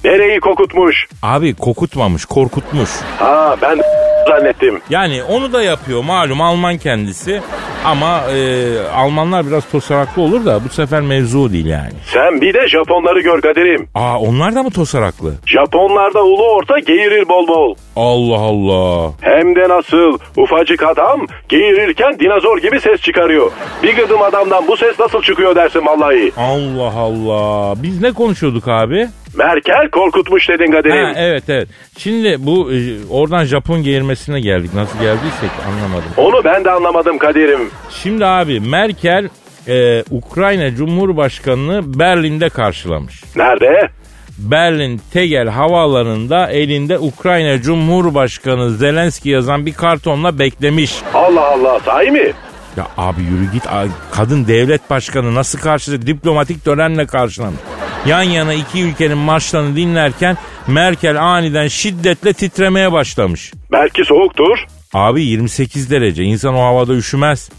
Nereyi 0.04 0.40
kokutmuş? 0.40 1.08
Abi 1.24 1.54
kokutmamış 1.54 2.26
korkutmuş. 2.26 2.90
Ha 3.20 3.56
ben 3.62 3.78
zannettim. 4.28 4.82
Yani 4.90 5.24
onu 5.24 5.54
da 5.54 5.64
yapıyor 5.64 6.04
malum 6.04 6.42
Alman 6.42 6.78
kendisi. 6.78 7.42
Ama 7.86 8.22
e, 8.32 8.66
Almanlar 8.96 9.48
biraz 9.48 9.70
tosaraklı 9.72 10.22
olur 10.22 10.46
da 10.46 10.60
bu 10.66 10.70
sefer 10.70 11.02
mevzu 11.02 11.52
değil 11.54 11.66
yani. 11.66 11.92
Sen 12.14 12.42
bir 12.42 12.54
de 12.54 12.68
Japonları 12.68 13.22
gör 13.22 13.42
Kadir'im. 13.42 13.88
Aa 13.96 14.20
onlar 14.20 14.56
da 14.56 14.64
mı 14.64 14.72
tosaraklı? 14.72 15.34
Japonlarda 15.46 16.24
ulu 16.24 16.44
orta 16.48 16.80
geğirir 16.80 17.30
bol 17.30 17.48
bol. 17.48 17.76
Allah 17.96 18.40
Allah. 18.40 19.12
Hem 19.22 19.56
de 19.56 19.70
nasıl 19.70 20.18
ufacık 20.38 20.84
adam 20.84 21.26
geğirirken 21.50 22.20
dinozor 22.20 22.58
gibi 22.58 22.80
ses 22.82 23.02
çıkarıyor. 23.02 23.52
Bir 23.84 23.96
gıdım 23.96 24.22
adamdan 24.22 24.68
bu 24.68 24.78
ses 24.78 25.00
nasıl 25.00 25.22
çıkıyor 25.22 25.56
dersin 25.56 25.86
vallahi. 25.86 26.32
Allah 26.38 26.94
Allah. 27.00 27.74
Biz 27.84 28.02
ne 28.02 28.12
konuşuyorduk 28.12 28.68
abi? 28.68 29.08
Merkel 29.38 29.90
korkutmuş 29.92 30.50
dedin 30.50 30.72
Kadir'im. 30.72 31.06
Ha, 31.06 31.14
evet 31.16 31.44
evet. 31.50 31.68
Şimdi 31.98 32.36
bu 32.40 32.72
e, 32.74 32.78
oradan 33.10 33.46
Japon 33.46 33.84
geğirmesine 33.84 34.42
geldik. 34.42 34.74
Nasıl 34.74 35.00
geldiysek 35.00 35.50
anlamadım. 35.68 36.10
Onu 36.18 36.44
ben 36.44 36.66
de 36.66 36.72
anlamadım 36.72 37.18
Kadir'im. 37.18 37.70
Şimdi 38.04 38.26
abi 38.26 38.60
Merkel 38.60 39.30
e, 39.68 40.04
Ukrayna 40.12 40.76
Cumhurbaşkanı'nı 40.76 42.00
Berlin'de 42.00 42.50
karşılamış. 42.50 43.24
Nerede? 43.36 43.90
Berlin 44.38 45.02
Tegel 45.14 45.48
havaalanında 45.48 46.48
elinde 46.52 47.00
Ukrayna 47.00 47.62
Cumhurbaşkanı 47.62 48.72
Zelenski 48.72 49.30
yazan 49.30 49.66
bir 49.66 49.74
kartonla 49.74 50.40
beklemiş. 50.40 50.96
Allah 51.14 51.46
Allah 51.52 51.80
sahi 51.80 52.12
mi? 52.12 52.34
Ya 52.78 52.88
abi 52.98 53.22
yürü 53.22 53.52
git 53.54 53.64
kadın 54.12 54.48
devlet 54.48 54.90
başkanı 54.90 55.36
nasıl 55.36 55.60
karşıladı 55.60 56.08
diplomatik 56.08 56.66
törenle 56.66 57.06
karşılanmış. 57.06 57.62
Yan 58.06 58.22
yana 58.24 58.54
iki 58.54 58.84
ülkenin 58.84 59.18
marşlarını 59.18 59.76
dinlerken 59.76 60.38
Merkel 60.68 61.22
aniden 61.24 61.68
şiddetle 61.68 62.34
titremeye 62.34 62.92
başlamış. 62.92 63.54
Belki 63.72 64.06
soğuktur. 64.06 64.58
Abi 64.94 65.24
28 65.24 65.92
derece 65.92 66.24
insan 66.24 66.56
o 66.56 66.62
havada 66.62 66.94
üşümez. 66.94 67.50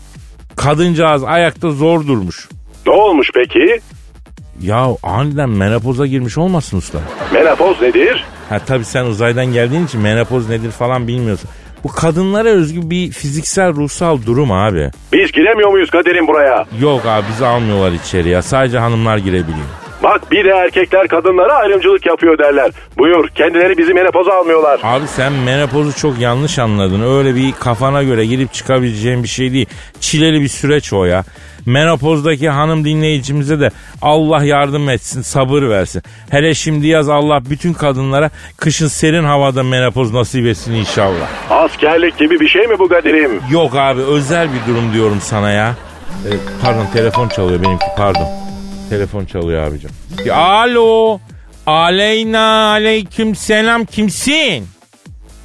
Kadıncağız 0.56 1.25
ayakta 1.25 1.70
zor 1.70 2.06
durmuş. 2.06 2.49
Ne 2.87 2.92
olmuş 2.92 3.30
peki? 3.35 3.80
Ya 4.62 4.87
aniden 5.02 5.49
menopoza 5.50 6.06
girmiş 6.06 6.38
olmasın 6.38 6.76
usta? 6.76 6.99
Menopoz 7.32 7.80
nedir? 7.82 8.25
Ha 8.49 8.59
tabii 8.59 8.85
sen 8.85 9.04
uzaydan 9.04 9.47
geldiğin 9.47 9.87
için 9.87 10.00
menopoz 10.00 10.49
nedir 10.49 10.70
falan 10.70 11.09
bilmiyorsun. 11.09 11.50
Bu 11.85 11.88
kadınlara 11.88 12.49
özgü 12.49 12.90
bir 12.90 13.11
fiziksel 13.12 13.75
ruhsal 13.75 14.18
durum 14.26 14.52
abi. 14.52 14.90
Biz 15.12 15.32
giremiyor 15.32 15.70
muyuz 15.70 15.90
Kadir'im 15.90 16.26
buraya? 16.28 16.66
Yok 16.80 17.06
abi 17.06 17.26
bizi 17.32 17.47
almıyorlar 17.47 17.92
içeri 17.92 18.28
ya. 18.28 18.42
Sadece 18.42 18.78
hanımlar 18.78 19.18
girebiliyor. 19.18 19.66
Bak 20.11 20.31
bir 20.33 20.45
de 20.45 20.49
erkekler 20.50 21.09
kadınlara 21.09 21.52
ayrımcılık 21.55 22.07
yapıyor 22.07 22.38
derler. 22.38 22.71
Buyur 22.99 23.29
kendileri 23.29 23.79
bizi 23.79 23.95
menopoza 23.95 24.33
almıyorlar. 24.33 24.81
Abi 24.83 25.07
sen 25.07 25.33
menopozu 25.33 25.97
çok 25.97 26.19
yanlış 26.19 26.59
anladın. 26.59 27.19
Öyle 27.19 27.35
bir 27.35 27.52
kafana 27.52 28.02
göre 28.02 28.26
girip 28.26 28.52
çıkabileceğin 28.52 29.23
bir 29.23 29.29
şey 29.29 29.52
değil. 29.52 29.67
Çileli 30.00 30.40
bir 30.40 30.49
süreç 30.49 30.93
o 30.93 31.05
ya. 31.05 31.25
Menopozdaki 31.67 32.49
hanım 32.49 32.85
dinleyicimize 32.85 33.61
de 33.61 33.71
Allah 34.02 34.45
yardım 34.45 34.88
etsin, 34.88 35.23
sabır 35.23 35.62
versin. 35.62 36.02
Hele 36.31 36.55
şimdi 36.55 36.87
yaz 36.87 37.09
Allah 37.09 37.40
bütün 37.50 37.73
kadınlara 37.73 38.31
kışın 38.57 38.88
serin 38.88 39.25
havada 39.25 39.62
menopoz 39.62 40.12
nasip 40.12 40.47
etsin 40.47 40.73
inşallah. 40.75 41.29
Askerlik 41.50 42.19
gibi 42.19 42.40
bir 42.40 42.49
şey 42.49 42.67
mi 42.67 42.79
bu 42.79 42.88
Kadir'im? 42.88 43.40
Yok 43.50 43.75
abi 43.76 44.00
özel 44.00 44.49
bir 44.52 44.73
durum 44.73 44.93
diyorum 44.93 45.19
sana 45.21 45.50
ya. 45.50 45.75
Ee, 46.26 46.31
pardon 46.62 46.87
telefon 46.93 47.29
çalıyor 47.29 47.62
benimki 47.62 47.87
pardon. 47.97 48.39
Telefon 48.90 49.25
çalıyor 49.25 49.62
abicim. 49.62 49.90
Alo. 50.32 51.20
Aleyna 51.66 52.70
aleyküm 52.70 53.35
selam 53.35 53.85
kimsin? 53.85 54.66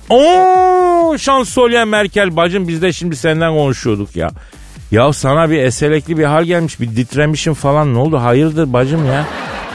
Oo 0.10 1.16
şansölye 1.18 1.86
Merkel 1.86 2.36
bacım 2.36 2.68
biz 2.68 2.82
de 2.82 2.94
şimdi 2.94 3.16
senden 3.16 3.52
konuşuyorduk 3.54 4.16
ya. 4.16 4.30
Ya 4.92 5.14
sana 5.14 5.50
bir 5.50 5.58
eselekli 5.58 6.18
bir 6.18 6.24
hal 6.24 6.44
gelmiş 6.44 6.80
bir 6.80 6.96
titremişim 6.96 7.54
falan 7.54 7.94
ne 7.94 7.98
oldu 7.98 8.18
hayırdır 8.18 8.74
bacım 8.74 9.06
ya? 9.06 9.26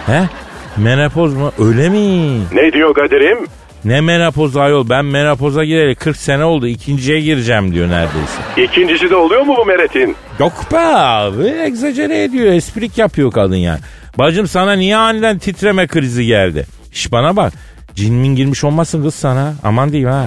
He? 0.07 0.29
Menopoz 0.77 1.35
mu? 1.35 1.53
Öyle 1.59 1.89
mi? 1.89 2.41
Ne 2.53 2.73
diyor 2.73 2.95
Kadir'im? 2.95 3.47
Ne 3.85 4.01
menopoz 4.01 4.57
ayol 4.57 4.89
ben 4.89 5.05
menopoza 5.05 5.65
gireli 5.65 5.95
40 5.95 6.17
sene 6.17 6.45
oldu 6.45 6.67
ikinciye 6.67 7.21
gireceğim 7.21 7.75
diyor 7.75 7.89
neredeyse. 7.89 8.41
İkincisi 8.57 9.11
de 9.11 9.17
oluyor 9.17 9.43
mu 9.43 9.55
bu 9.61 9.65
Meret'in? 9.65 10.17
Yok 10.39 10.53
be 10.73 10.79
abi 10.79 11.47
egzajere 11.49 12.23
ediyor 12.23 12.53
esprik 12.53 12.99
yapıyor 12.99 13.33
kadın 13.33 13.57
yani. 13.57 13.81
Bacım 14.19 14.47
sana 14.47 14.73
niye 14.73 14.97
aniden 14.97 15.39
titreme 15.39 15.87
krizi 15.87 16.27
geldi? 16.27 16.67
İş 16.93 17.13
bana 17.13 17.37
bak 17.37 17.53
cinmin 17.95 18.35
girmiş 18.37 18.65
olmasın 18.65 19.03
kız 19.03 19.15
sana 19.15 19.55
aman 19.63 19.93
diyeyim 19.93 20.11
ha. 20.11 20.27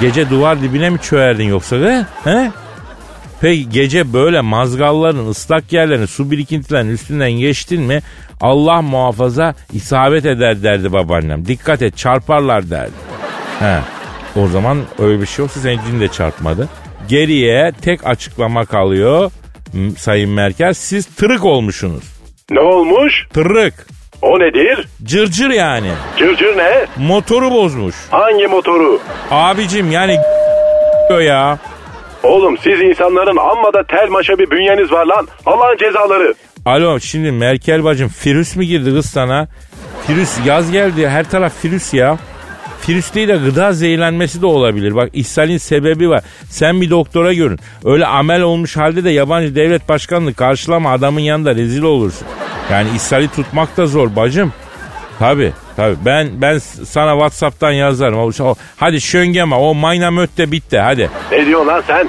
Gece 0.00 0.30
duvar 0.30 0.62
dibine 0.62 0.90
mi 0.90 0.98
çöerdin 1.02 1.44
yoksa 1.48 1.76
he? 1.76 2.04
he? 2.24 2.50
Peki 3.44 3.68
gece 3.68 4.12
böyle 4.12 4.40
mazgalların 4.40 5.28
ıslak 5.28 5.72
yerlerini 5.72 6.06
su 6.06 6.30
birikintilerinin 6.30 6.92
üstünden 6.92 7.32
geçtin 7.32 7.82
mi 7.82 8.00
Allah 8.40 8.82
muhafaza 8.82 9.54
isabet 9.72 10.26
eder 10.26 10.62
derdi 10.62 10.92
babaannem. 10.92 11.46
Dikkat 11.46 11.82
et 11.82 11.96
çarparlar 11.96 12.70
derdi. 12.70 12.92
He. 13.60 13.78
O 14.40 14.48
zaman 14.48 14.78
öyle 14.98 15.20
bir 15.20 15.26
şey 15.26 15.42
yoksa 15.42 15.60
senin 15.60 16.00
de 16.00 16.08
çarpmadı. 16.08 16.68
Geriye 17.08 17.72
tek 17.82 18.06
açıklama 18.06 18.64
kalıyor 18.64 19.30
Sayın 19.98 20.30
Merkel 20.30 20.74
siz 20.74 21.06
tırık 21.06 21.44
olmuşsunuz. 21.44 22.04
Ne 22.50 22.60
olmuş? 22.60 23.26
Tırık. 23.32 23.86
O 24.22 24.40
nedir? 24.40 24.88
Cırcır 25.04 25.50
yani. 25.50 25.90
Cırcır 26.18 26.56
ne? 26.56 26.86
Motoru 26.96 27.50
bozmuş. 27.50 27.94
Hangi 28.10 28.46
motoru? 28.46 29.00
Abicim 29.30 29.90
yani 29.90 30.16
ya. 31.24 31.58
Oğlum 32.24 32.58
siz 32.58 32.80
insanların 32.80 33.36
amma 33.36 33.72
da 33.72 33.82
tel 33.82 34.08
maşa 34.08 34.38
bir 34.38 34.50
bünyeniz 34.50 34.92
var 34.92 35.06
lan. 35.06 35.28
Allah'ın 35.46 35.76
cezaları. 35.76 36.34
Alo 36.66 37.00
şimdi 37.00 37.32
Merkel 37.32 37.84
bacım 37.84 38.10
virüs 38.26 38.56
mü 38.56 38.64
girdi 38.64 38.90
kız 38.90 39.06
sana? 39.06 39.48
Virüs 40.08 40.38
yaz 40.46 40.72
geldi 40.72 41.08
her 41.08 41.30
taraf 41.30 41.64
virüs 41.64 41.94
ya. 41.94 42.18
Virüs 42.88 43.14
değil 43.14 43.28
de 43.28 43.36
gıda 43.36 43.72
zehirlenmesi 43.72 44.42
de 44.42 44.46
olabilir. 44.46 44.94
Bak 44.94 45.10
ishalin 45.12 45.58
sebebi 45.58 46.10
var. 46.10 46.22
Sen 46.50 46.80
bir 46.80 46.90
doktora 46.90 47.32
görün. 47.32 47.58
Öyle 47.84 48.06
amel 48.06 48.42
olmuş 48.42 48.76
halde 48.76 49.04
de 49.04 49.10
yabancı 49.10 49.54
devlet 49.54 49.88
başkanını 49.88 50.34
karşılama 50.34 50.92
adamın 50.92 51.20
yanında 51.20 51.54
rezil 51.54 51.82
olursun. 51.82 52.26
Yani 52.70 52.88
ishali 52.96 53.28
tutmak 53.28 53.76
da 53.76 53.86
zor 53.86 54.16
bacım. 54.16 54.52
Tabi 55.18 55.52
tabi 55.76 55.96
ben 56.04 56.28
ben 56.40 56.58
sana 56.84 57.12
Whatsapp'tan 57.12 57.70
yazarım. 57.70 58.54
Hadi 58.76 59.00
şöngeme 59.00 59.54
o 59.56 59.74
mayna 59.74 60.10
mötte 60.10 60.52
bitti 60.52 60.78
hadi. 60.78 61.10
Ne 61.32 61.46
diyorsun 61.46 61.68
lan 61.68 61.82
sen? 61.86 62.08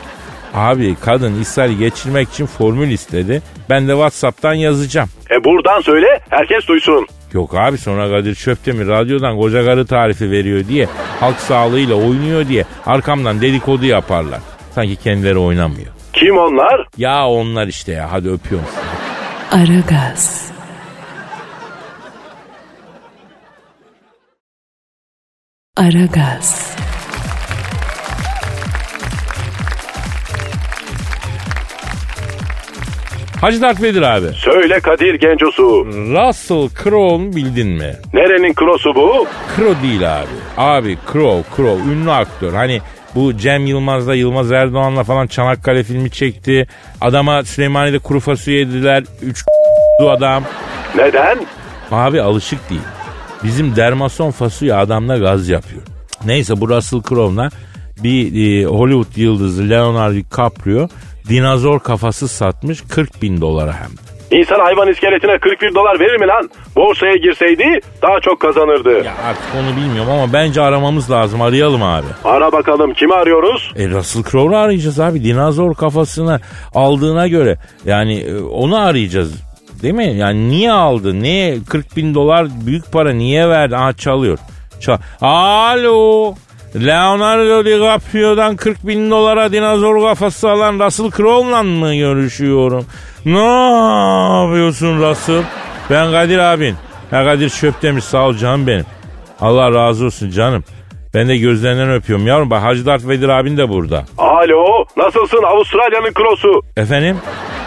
Abi 0.53 0.95
kadın 1.05 1.41
ishali 1.41 1.77
geçirmek 1.77 2.29
için 2.29 2.45
formül 2.45 2.89
istedi. 2.91 3.41
Ben 3.69 3.87
de 3.87 3.91
Whatsapp'tan 3.91 4.53
yazacağım. 4.53 5.09
E 5.31 5.43
buradan 5.43 5.81
söyle 5.81 6.07
herkes 6.29 6.67
duysun. 6.67 7.07
Yok 7.33 7.55
abi 7.55 7.77
sonra 7.77 8.09
Kadir 8.09 8.35
Çöptemir 8.35 8.87
radyodan 8.87 9.37
koca 9.37 9.65
karı 9.65 9.85
tarifi 9.85 10.31
veriyor 10.31 10.67
diye 10.67 10.87
halk 11.19 11.39
sağlığıyla 11.39 11.95
oynuyor 11.95 12.47
diye 12.47 12.65
arkamdan 12.85 13.41
dedikodu 13.41 13.85
yaparlar. 13.85 14.39
Sanki 14.75 14.95
kendileri 14.95 15.37
oynamıyor. 15.37 15.87
Kim 16.13 16.37
onlar? 16.37 16.87
Ya 16.97 17.27
onlar 17.27 17.67
işte 17.67 17.91
ya 17.91 18.11
hadi 18.11 18.29
öpüyorum 18.29 18.67
sizi. 18.69 19.61
Aragaz, 19.63 20.44
Aragaz, 25.77 26.75
Hacı 33.41 33.61
Dert 33.61 33.81
Vedir 33.81 34.01
abi. 34.01 34.27
Söyle 34.35 34.79
Kadir 34.79 35.13
Gencosu. 35.15 35.85
Russell 35.85 36.69
Crowe'nu 36.83 37.35
bildin 37.35 37.67
mi? 37.67 37.95
Nerenin 38.13 38.53
krosu 38.53 38.95
bu? 38.95 39.27
Crowe 39.57 39.81
değil 39.83 40.17
abi. 40.17 40.27
Abi 40.57 40.97
Crowe, 41.13 41.43
Crowe 41.55 41.83
ünlü 41.91 42.11
aktör. 42.11 42.53
Hani 42.53 42.81
bu 43.15 43.37
Cem 43.37 43.65
Yılmaz'la 43.65 44.15
Yılmaz 44.15 44.51
Erdoğan'la 44.51 45.03
falan 45.03 45.27
Çanakkale 45.27 45.83
filmi 45.83 46.11
çekti. 46.11 46.67
Adama 47.01 47.43
Süleymaniye'de 47.43 47.99
kuru 47.99 48.19
fasulye 48.19 48.57
yediler. 48.59 49.03
Üç 49.21 49.43
adam. 50.09 50.43
Neden? 50.95 51.37
Abi 51.91 52.21
alışık 52.21 52.69
değil. 52.69 52.81
Bizim 53.43 53.75
dermason 53.75 54.31
fasulye 54.31 54.75
adamla 54.75 55.17
gaz 55.17 55.49
yapıyor. 55.49 55.81
Neyse 56.25 56.61
bu 56.61 56.69
Russell 56.69 57.01
Crowe'la 57.01 57.49
bir 58.03 58.61
e, 58.61 58.65
Hollywood 58.65 59.17
yıldızı 59.17 59.69
Leonardo 59.69 60.15
DiCaprio 60.15 60.87
dinozor 61.29 61.79
kafası 61.79 62.27
satmış 62.27 62.81
40 62.81 63.21
bin 63.21 63.41
dolara 63.41 63.73
hem 63.73 63.89
de. 63.89 64.05
İnsan 64.31 64.59
hayvan 64.59 64.87
iskeletine 64.89 65.37
41 65.39 65.75
dolar 65.75 65.99
verir 65.99 66.19
mi 66.19 66.27
lan? 66.27 66.49
Borsaya 66.75 67.15
girseydi 67.15 67.79
daha 68.01 68.19
çok 68.19 68.39
kazanırdı. 68.39 68.89
Ya 69.05 69.13
artık 69.25 69.43
onu 69.61 69.77
bilmiyorum 69.77 70.11
ama 70.11 70.33
bence 70.33 70.61
aramamız 70.61 71.11
lazım. 71.11 71.41
Arayalım 71.41 71.83
abi. 71.83 72.05
Ara 72.23 72.51
bakalım 72.51 72.93
kimi 72.93 73.13
arıyoruz? 73.13 73.73
E 73.77 73.89
Russell 73.89 74.23
Crowe'u 74.23 74.57
arayacağız 74.57 74.99
abi. 74.99 75.23
Dinozor 75.23 75.73
kafasını 75.75 76.39
aldığına 76.75 77.27
göre 77.27 77.57
yani 77.85 78.19
e, 78.19 78.39
onu 78.39 78.77
arayacağız. 78.79 79.33
Değil 79.81 79.93
mi? 79.93 80.13
Yani 80.17 80.49
niye 80.49 80.71
aldı? 80.71 81.19
Niye 81.21 81.57
40 81.69 81.97
bin 81.97 82.15
dolar 82.15 82.47
büyük 82.65 82.91
para 82.91 83.13
niye 83.13 83.49
verdi? 83.49 83.77
Aha 83.77 83.93
çalıyor. 83.93 84.37
Çal 84.79 84.97
Alo. 85.21 86.35
Leonardo 86.75 87.65
DiCaprio'dan 87.65 88.55
40 88.55 88.87
bin 88.87 89.11
dolara 89.11 89.51
dinozor 89.51 90.01
kafası 90.01 90.49
alan 90.49 90.79
Russell 90.79 91.11
Crowe'la 91.11 91.63
mı 91.63 91.95
görüşüyorum? 91.95 92.85
Ne 93.25 93.45
yapıyorsun 94.45 94.99
Russell? 95.01 95.43
Ben 95.89 96.11
Kadir 96.11 96.37
abin. 96.39 96.75
Ya 97.11 97.25
Kadir 97.25 97.49
Çöptemir 97.49 98.01
sağ 98.01 98.27
ol 98.27 98.33
canım 98.33 98.67
benim. 98.67 98.85
Allah 99.41 99.73
razı 99.73 100.05
olsun 100.05 100.29
canım. 100.29 100.63
Ben 101.13 101.27
de 101.29 101.37
gözlerinden 101.37 101.91
öpüyorum 101.91 102.27
yavrum. 102.27 102.49
Bak 102.49 102.63
Hacı 102.63 102.85
Dert 102.85 103.07
Vedir 103.07 103.29
abin 103.29 103.57
de 103.57 103.69
burada. 103.69 104.03
Alo 104.17 104.85
nasılsın 104.97 105.43
Avustralya'nın 105.43 106.13
krosu? 106.13 106.61
Efendim? 106.77 107.17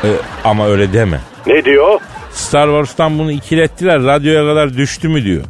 E, 0.04 0.08
ama 0.44 0.66
öyle 0.66 0.92
deme. 0.92 1.20
Ne 1.48 1.64
diyor? 1.64 2.00
Star 2.32 2.66
Wars'tan 2.66 3.18
bunu 3.18 3.32
ikilettiler. 3.32 4.02
Radyoya 4.02 4.46
kadar 4.50 4.74
düştü 4.76 5.08
mü 5.08 5.24
diyor. 5.24 5.44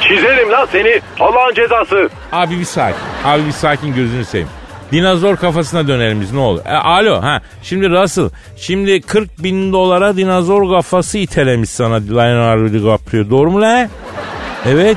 Çizerim 0.00 0.50
lan 0.50 0.66
seni 0.72 1.00
Allah'ın 1.20 1.54
cezası. 1.54 2.08
Abi 2.32 2.58
bir 2.60 2.64
sakin. 2.64 2.98
Abi 3.24 3.46
bir 3.46 3.52
sakin 3.52 3.94
gözünü 3.94 4.24
seveyim. 4.24 4.48
Dinozor 4.92 5.36
kafasına 5.36 5.88
dönelim 5.88 6.20
biz 6.20 6.32
ne 6.32 6.38
olur. 6.40 6.60
E, 6.66 6.72
alo 6.74 7.22
ha 7.22 7.40
şimdi 7.62 7.90
Russell 7.90 8.28
şimdi 8.56 9.00
40 9.00 9.42
bin 9.42 9.72
dolara 9.72 10.16
dinozor 10.16 10.70
kafası 10.70 11.18
itelemiş 11.18 11.70
sana 11.70 11.94
Leonardo 11.94 12.72
DiCaprio 12.72 13.30
doğru 13.30 13.50
mu 13.50 13.60
lan? 13.60 13.88
Evet. 14.66 14.96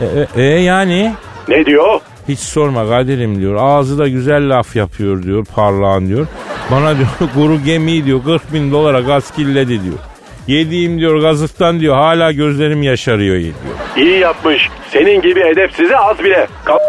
E, 0.00 0.04
e, 0.36 0.42
e, 0.42 0.60
yani 0.60 1.12
Ne 1.48 1.66
diyor? 1.66 2.00
hiç 2.28 2.38
sorma 2.38 2.88
Kadir'im 2.88 3.40
diyor. 3.40 3.56
Ağzı 3.60 3.98
da 3.98 4.08
güzel 4.08 4.50
laf 4.58 4.76
yapıyor 4.76 5.22
diyor 5.22 5.46
parlağın 5.54 6.06
diyor. 6.06 6.26
Bana 6.70 6.96
diyor 6.98 7.08
kuru 7.34 7.62
gemi 7.64 8.04
diyor 8.04 8.24
40 8.24 8.52
bin 8.52 8.72
dolara 8.72 9.00
gaz 9.00 9.30
killedi 9.30 9.82
diyor. 9.84 9.98
Yediğim 10.46 10.98
diyor 10.98 11.20
gazıktan 11.20 11.80
diyor 11.80 11.96
hala 11.96 12.32
gözlerim 12.32 12.82
yaşarıyor 12.82 13.36
diyor. 13.40 13.54
İyi 13.96 14.18
yapmış. 14.18 14.68
Senin 14.92 15.22
gibi 15.22 15.40
edepsize 15.40 15.96
az 15.98 16.18
bile. 16.18 16.46
Kap- 16.64 16.80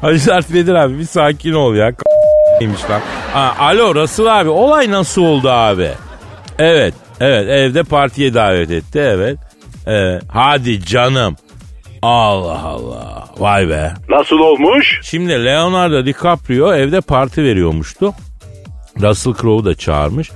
Hacı 0.00 0.18
Zarf 0.18 0.52
Vedir 0.54 0.74
abi 0.74 0.98
bir 0.98 1.04
sakin 1.04 1.52
ol 1.52 1.74
ya. 1.74 1.92
Neymiş 2.60 2.90
lan. 2.90 3.00
Ha, 3.32 3.54
alo 3.58 3.94
Russell 3.94 4.40
abi 4.40 4.48
olay 4.48 4.90
nasıl 4.90 5.22
oldu 5.24 5.50
abi? 5.50 5.88
Evet 6.58 6.94
evet 7.20 7.48
evde 7.48 7.82
partiye 7.82 8.34
davet 8.34 8.70
etti 8.70 8.98
evet. 8.98 9.38
Evet. 9.86 10.22
Hadi 10.32 10.84
canım. 10.84 11.36
Allah 12.02 12.62
Allah. 12.62 13.24
Vay 13.38 13.68
be. 13.68 13.92
Nasıl 14.08 14.38
olmuş? 14.38 15.00
Şimdi 15.02 15.44
Leonardo 15.44 16.06
DiCaprio 16.06 16.74
evde 16.74 17.00
parti 17.00 17.42
veriyormuştu. 17.44 18.12
Russell 19.00 19.34
Crowe'u 19.34 19.64
da 19.64 19.74
çağırmış. 19.74 20.30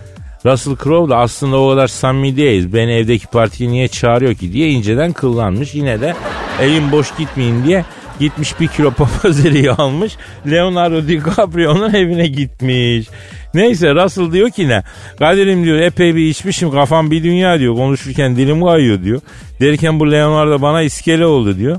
Russell 0.46 0.76
Crowe 0.84 1.10
da 1.10 1.16
aslında 1.16 1.60
o 1.60 1.70
kadar 1.70 1.88
samimi 1.88 2.36
değiliz. 2.36 2.74
Beni 2.74 2.92
evdeki 2.92 3.26
partiye 3.26 3.70
niye 3.70 3.88
çağırıyor 3.88 4.34
ki 4.34 4.52
diye 4.52 4.68
inceden 4.68 5.12
kıllanmış. 5.12 5.74
Yine 5.74 6.00
de 6.00 6.14
elim 6.60 6.92
boş 6.92 7.16
gitmeyin 7.18 7.64
diye 7.64 7.84
gitmiş 8.20 8.60
bir 8.60 8.68
kilo 8.68 8.90
papaz 8.90 9.46
eriği 9.46 9.70
almış. 9.70 10.16
Leonardo 10.50 11.08
DiCaprio'nun 11.08 11.94
evine 11.94 12.26
gitmiş. 12.26 13.06
Neyse 13.54 13.94
Russell 13.94 14.32
diyor 14.32 14.50
ki 14.50 14.68
ne? 14.68 14.82
Kadir'im 15.18 15.64
diyor 15.64 15.78
epey 15.78 16.14
bir 16.14 16.30
içmişim 16.30 16.70
kafam 16.70 17.10
bir 17.10 17.22
dünya 17.24 17.58
diyor. 17.58 17.76
Konuşurken 17.76 18.36
dilim 18.36 18.64
kayıyor 18.64 19.02
diyor. 19.02 19.20
Derken 19.60 20.00
bu 20.00 20.12
Leonardo 20.12 20.62
bana 20.62 20.82
iskele 20.82 21.26
oldu 21.26 21.56
diyor. 21.56 21.76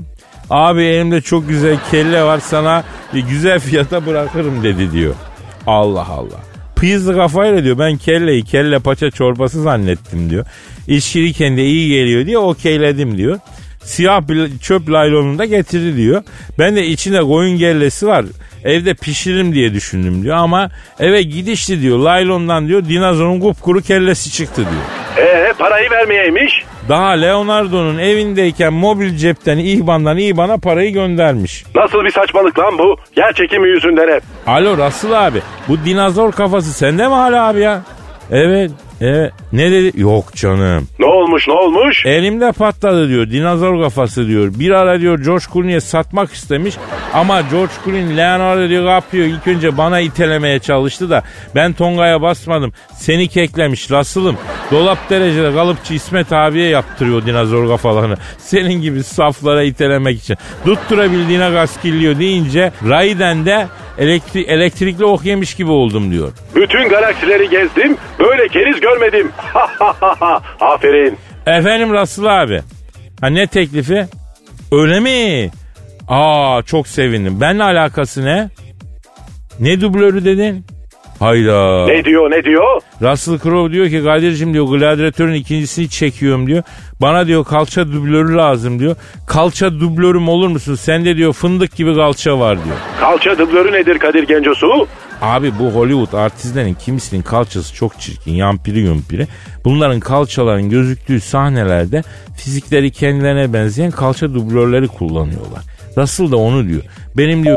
Abi 0.50 0.82
elimde 0.82 1.20
çok 1.20 1.48
güzel 1.48 1.76
kelle 1.90 2.22
var 2.22 2.40
sana 2.40 2.84
güzel 3.12 3.60
fiyata 3.60 4.06
bırakırım 4.06 4.62
dedi 4.62 4.92
diyor. 4.92 5.14
Allah 5.66 6.06
Allah. 6.08 6.49
Pıyızlı 6.80 7.14
kafayla 7.14 7.64
diyor 7.64 7.78
ben 7.78 7.96
kelleyi 7.96 8.44
kelle 8.44 8.78
paça 8.78 9.10
çorbası 9.10 9.62
zannettim 9.62 10.30
diyor. 10.30 10.46
İçkiliyken 10.88 11.56
de 11.56 11.64
iyi 11.64 11.88
geliyor 11.88 12.26
diye 12.26 12.38
okeyledim 12.38 13.18
diyor. 13.18 13.38
Siyah 13.84 14.28
bir 14.28 14.58
çöp 14.58 14.90
laylonunda 14.90 15.44
getirdi 15.44 15.96
diyor. 15.96 16.22
Ben 16.58 16.76
de 16.76 16.86
içinde 16.86 17.20
koyun 17.20 17.58
gellesi 17.58 18.06
var. 18.06 18.24
Evde 18.64 18.94
pişiririm 18.94 19.54
diye 19.54 19.74
düşündüm 19.74 20.22
diyor 20.22 20.36
ama 20.36 20.70
eve 21.00 21.22
gidişti 21.22 21.82
diyor. 21.82 21.98
Laylondan 21.98 22.68
diyor 22.68 22.84
dinozorun 22.84 23.40
kupkuru 23.40 23.80
kellesi 23.80 24.32
çıktı 24.32 24.62
diyor. 24.62 25.26
Ee 25.26 25.52
parayı 25.58 25.90
vermeyeymiş. 25.90 26.64
Daha 26.90 27.10
Leonardo'nun 27.10 27.98
evindeyken 27.98 28.72
mobil 28.72 29.16
cepten 29.16 29.58
İhban'dan 29.58 30.18
İhban'a 30.18 30.58
parayı 30.58 30.92
göndermiş. 30.92 31.64
Nasıl 31.74 32.04
bir 32.04 32.10
saçmalık 32.10 32.58
lan 32.58 32.78
bu? 32.78 32.96
Yer 33.16 33.32
çekimi 33.32 33.68
yüzünden 33.68 34.14
hep. 34.14 34.22
Alo 34.46 34.78
Rasıl 34.78 35.12
abi 35.12 35.42
bu 35.68 35.84
dinozor 35.84 36.32
kafası 36.32 36.72
sende 36.72 37.08
mi 37.08 37.14
hala 37.14 37.48
abi 37.48 37.60
ya? 37.60 37.82
Evet 38.30 38.70
evet 39.00 39.32
ne 39.52 39.70
dedi? 39.70 40.00
Yok 40.00 40.34
canım. 40.34 40.88
Ne 40.98 41.06
olmuş 41.06 41.48
ne 41.48 41.54
olmuş? 41.54 42.06
Elimde 42.06 42.52
patladı 42.52 43.08
diyor 43.08 43.30
dinozor 43.30 43.82
kafası 43.82 44.26
diyor. 44.26 44.52
Bir 44.54 44.70
ara 44.70 45.00
diyor 45.00 45.18
George 45.18 45.44
Clooney'e 45.52 45.80
satmak 45.80 46.32
istemiş 46.32 46.74
ama 47.14 47.40
George 47.40 47.72
Clooney 47.84 48.16
Leonardo 48.16 48.68
diyor 48.68 48.84
yapıyor 48.84 49.26
ilk 49.26 49.46
önce 49.46 49.78
bana 49.78 50.00
itelemeye 50.00 50.58
çalıştı 50.58 51.10
da 51.10 51.22
ben 51.54 51.72
Tonga'ya 51.72 52.22
basmadım. 52.22 52.72
Seni 52.94 53.28
keklemiş 53.28 53.90
Rasıl'ım. 53.90 54.36
Dolap 54.70 55.10
derecede 55.10 55.52
kalıpçı 55.54 55.94
İsmet 55.94 56.32
abiye 56.32 56.68
yaptırıyor 56.68 57.26
dinozor 57.26 57.68
kafalarını. 57.68 58.16
Senin 58.38 58.80
gibi 58.80 59.02
saflara 59.02 59.62
itelemek 59.62 60.18
için. 60.18 60.36
Tutturabildiğine 60.64 61.50
gaskilliyor 61.50 62.18
deyince 62.18 62.72
Raiden 62.88 63.46
de 63.46 63.66
elektri 64.00 64.42
elektrikli 64.42 65.04
ok 65.04 65.24
yemiş 65.24 65.54
gibi 65.54 65.70
oldum 65.70 66.10
diyor. 66.12 66.32
Bütün 66.54 66.88
galaksileri 66.88 67.48
gezdim. 67.50 67.96
Böyle 68.18 68.48
keriz 68.48 68.80
görmedim. 68.80 69.32
Aferin. 70.60 71.18
Efendim 71.46 71.92
Rasıl 71.92 72.24
abi. 72.24 72.60
Ha 73.20 73.26
ne 73.26 73.46
teklifi? 73.46 74.06
Öyle 74.72 75.00
mi? 75.00 75.50
Aa 76.08 76.62
çok 76.66 76.88
sevindim. 76.88 77.40
Benle 77.40 77.62
alakası 77.62 78.24
ne? 78.24 78.48
Ne 79.60 79.80
dublörü 79.80 80.24
dedin? 80.24 80.64
Hayda. 81.20 81.86
Ne 81.86 82.04
diyor 82.04 82.30
ne 82.30 82.44
diyor? 82.44 82.80
Russell 83.02 83.38
Crowe 83.38 83.72
diyor 83.72 83.88
ki 83.88 84.04
Kadir'cim 84.04 84.54
diyor 84.54 84.66
gladyatörün 84.66 85.34
ikincisini 85.34 85.88
çekiyorum 85.88 86.46
diyor. 86.46 86.62
Bana 87.00 87.26
diyor 87.26 87.44
kalça 87.44 87.92
dublörü 87.92 88.36
lazım 88.36 88.78
diyor. 88.78 88.96
Kalça 89.26 89.80
dublörüm 89.80 90.28
olur 90.28 90.48
musun? 90.48 90.74
Sende 90.74 91.16
diyor 91.16 91.32
fındık 91.32 91.76
gibi 91.76 91.94
kalça 91.94 92.38
var 92.38 92.64
diyor. 92.64 92.76
Kalça 93.00 93.38
dıblörü 93.38 93.72
nedir 93.72 93.98
Kadir 93.98 94.22
Gencosu? 94.22 94.86
Abi 95.22 95.52
bu 95.58 95.70
Hollywood 95.70 96.12
artistlerin 96.12 96.74
kimisinin 96.74 97.22
kalçası 97.22 97.74
çok 97.74 98.00
çirkin. 98.00 98.32
Yampiri 98.32 98.78
yumpiri. 98.78 99.26
Bunların 99.64 100.00
kalçaların 100.00 100.70
gözüktüğü 100.70 101.20
sahnelerde 101.20 102.02
fizikleri 102.36 102.90
kendilerine 102.90 103.52
benzeyen 103.52 103.90
kalça 103.90 104.34
dublörleri 104.34 104.88
kullanıyorlar. 104.88 105.62
Russell 105.96 106.30
da 106.30 106.36
onu 106.36 106.68
diyor. 106.68 106.82
Benim 107.16 107.44
diyor 107.44 107.56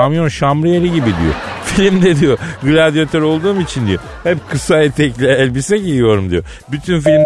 kamyon 0.00 0.28
şambriyeli 0.28 0.92
gibi 0.92 1.06
diyor. 1.06 1.34
Filmde 1.64 2.20
diyor 2.20 2.38
gladyatör 2.62 3.22
olduğum 3.22 3.60
için 3.60 3.86
diyor. 3.86 4.00
Hep 4.22 4.38
kısa 4.50 4.82
etekli 4.82 5.26
elbise 5.26 5.78
giyiyorum 5.78 6.30
diyor. 6.30 6.44
Bütün 6.72 7.00
film 7.00 7.22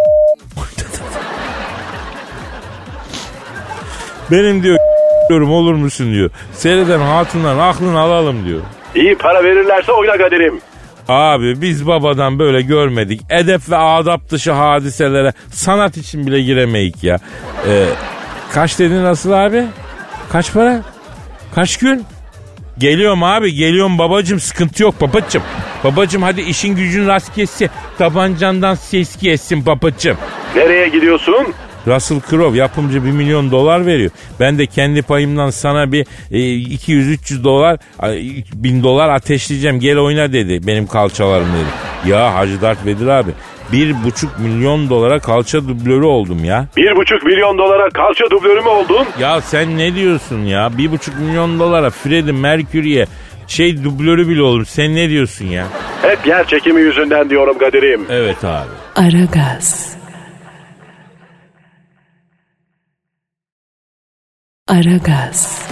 benim 4.30 4.62
diyor 4.62 4.78
diyorum 5.28 5.50
olur 5.50 5.74
musun 5.74 6.12
diyor. 6.12 6.30
Seyreden 6.52 7.00
hatunların 7.00 7.58
aklını 7.58 7.98
alalım 7.98 8.46
diyor. 8.46 8.60
İyi 8.94 9.18
para 9.18 9.44
verirlerse 9.44 9.92
oyna 9.92 10.16
Kadir'im. 10.16 10.60
Abi 11.08 11.62
biz 11.62 11.86
babadan 11.86 12.38
böyle 12.38 12.62
görmedik. 12.62 13.20
Edep 13.30 13.70
ve 13.70 13.76
adap 13.76 14.30
dışı 14.30 14.52
hadiselere 14.52 15.32
sanat 15.50 15.96
için 15.96 16.26
bile 16.26 16.40
giremeyik 16.40 17.04
ya. 17.04 17.18
Ee, 17.68 17.86
kaç 18.52 18.78
dedin 18.78 19.04
nasıl 19.04 19.32
abi? 19.32 19.64
Kaç 20.32 20.52
para? 20.52 20.82
Kaç 21.54 21.76
gün? 21.78 22.04
Geliyorum 22.78 23.22
abi 23.22 23.54
geliyorum 23.54 23.98
babacım 23.98 24.40
sıkıntı 24.40 24.82
yok 24.82 25.00
babacım. 25.00 25.42
Babacım 25.84 26.22
hadi 26.22 26.40
işin 26.40 26.76
gücün 26.76 27.06
rast 27.06 27.34
kessin. 27.34 27.70
Tabancandan 27.98 28.74
ses 28.74 29.16
kessin 29.16 29.66
babacım. 29.66 30.16
Nereye 30.56 30.88
gidiyorsun? 30.88 31.54
Russell 31.86 32.20
Crowe 32.30 32.58
yapımcı 32.58 33.04
1 33.04 33.10
milyon 33.10 33.50
dolar 33.50 33.86
veriyor. 33.86 34.10
Ben 34.40 34.58
de 34.58 34.66
kendi 34.66 35.02
payımdan 35.02 35.50
sana 35.50 35.92
bir 35.92 36.06
e, 36.30 36.38
200-300 36.38 37.44
dolar, 37.44 37.78
1000 38.54 38.82
dolar 38.82 39.08
ateşleyeceğim. 39.08 39.80
Gel 39.80 39.98
oyna 39.98 40.32
dedi 40.32 40.66
benim 40.66 40.86
kalçalarım 40.86 41.46
dedi. 41.48 42.10
Ya 42.12 42.34
Hacı 42.34 42.60
Dert 42.62 42.86
Vedir 42.86 43.06
abi 43.06 43.30
bir 43.72 44.04
buçuk 44.04 44.38
milyon 44.38 44.90
dolara 44.90 45.18
kalça 45.18 45.68
dublörü 45.68 46.04
oldum 46.04 46.44
ya. 46.44 46.66
Bir 46.76 46.96
buçuk 46.96 47.22
milyon 47.22 47.58
dolara 47.58 47.90
kalça 47.90 48.24
dublörü 48.30 48.60
mü 48.60 48.68
oldun? 48.68 49.06
Ya 49.20 49.40
sen 49.40 49.78
ne 49.78 49.94
diyorsun 49.94 50.38
ya? 50.44 50.78
Bir 50.78 50.92
buçuk 50.92 51.18
milyon 51.20 51.58
dolara 51.58 51.90
Freddie 51.90 52.32
Mercury'e 52.32 53.06
şey 53.46 53.84
dublörü 53.84 54.28
bile 54.28 54.42
olur. 54.42 54.64
Sen 54.64 54.94
ne 54.94 55.08
diyorsun 55.08 55.44
ya? 55.44 55.66
Hep 56.02 56.26
yer 56.26 56.46
çekimi 56.46 56.80
yüzünden 56.80 57.30
diyorum 57.30 57.58
Kadir'im. 57.58 58.06
Evet 58.10 58.44
abi. 58.44 58.70
Aragaz. 58.96 59.96
Aragaz. 64.68 65.68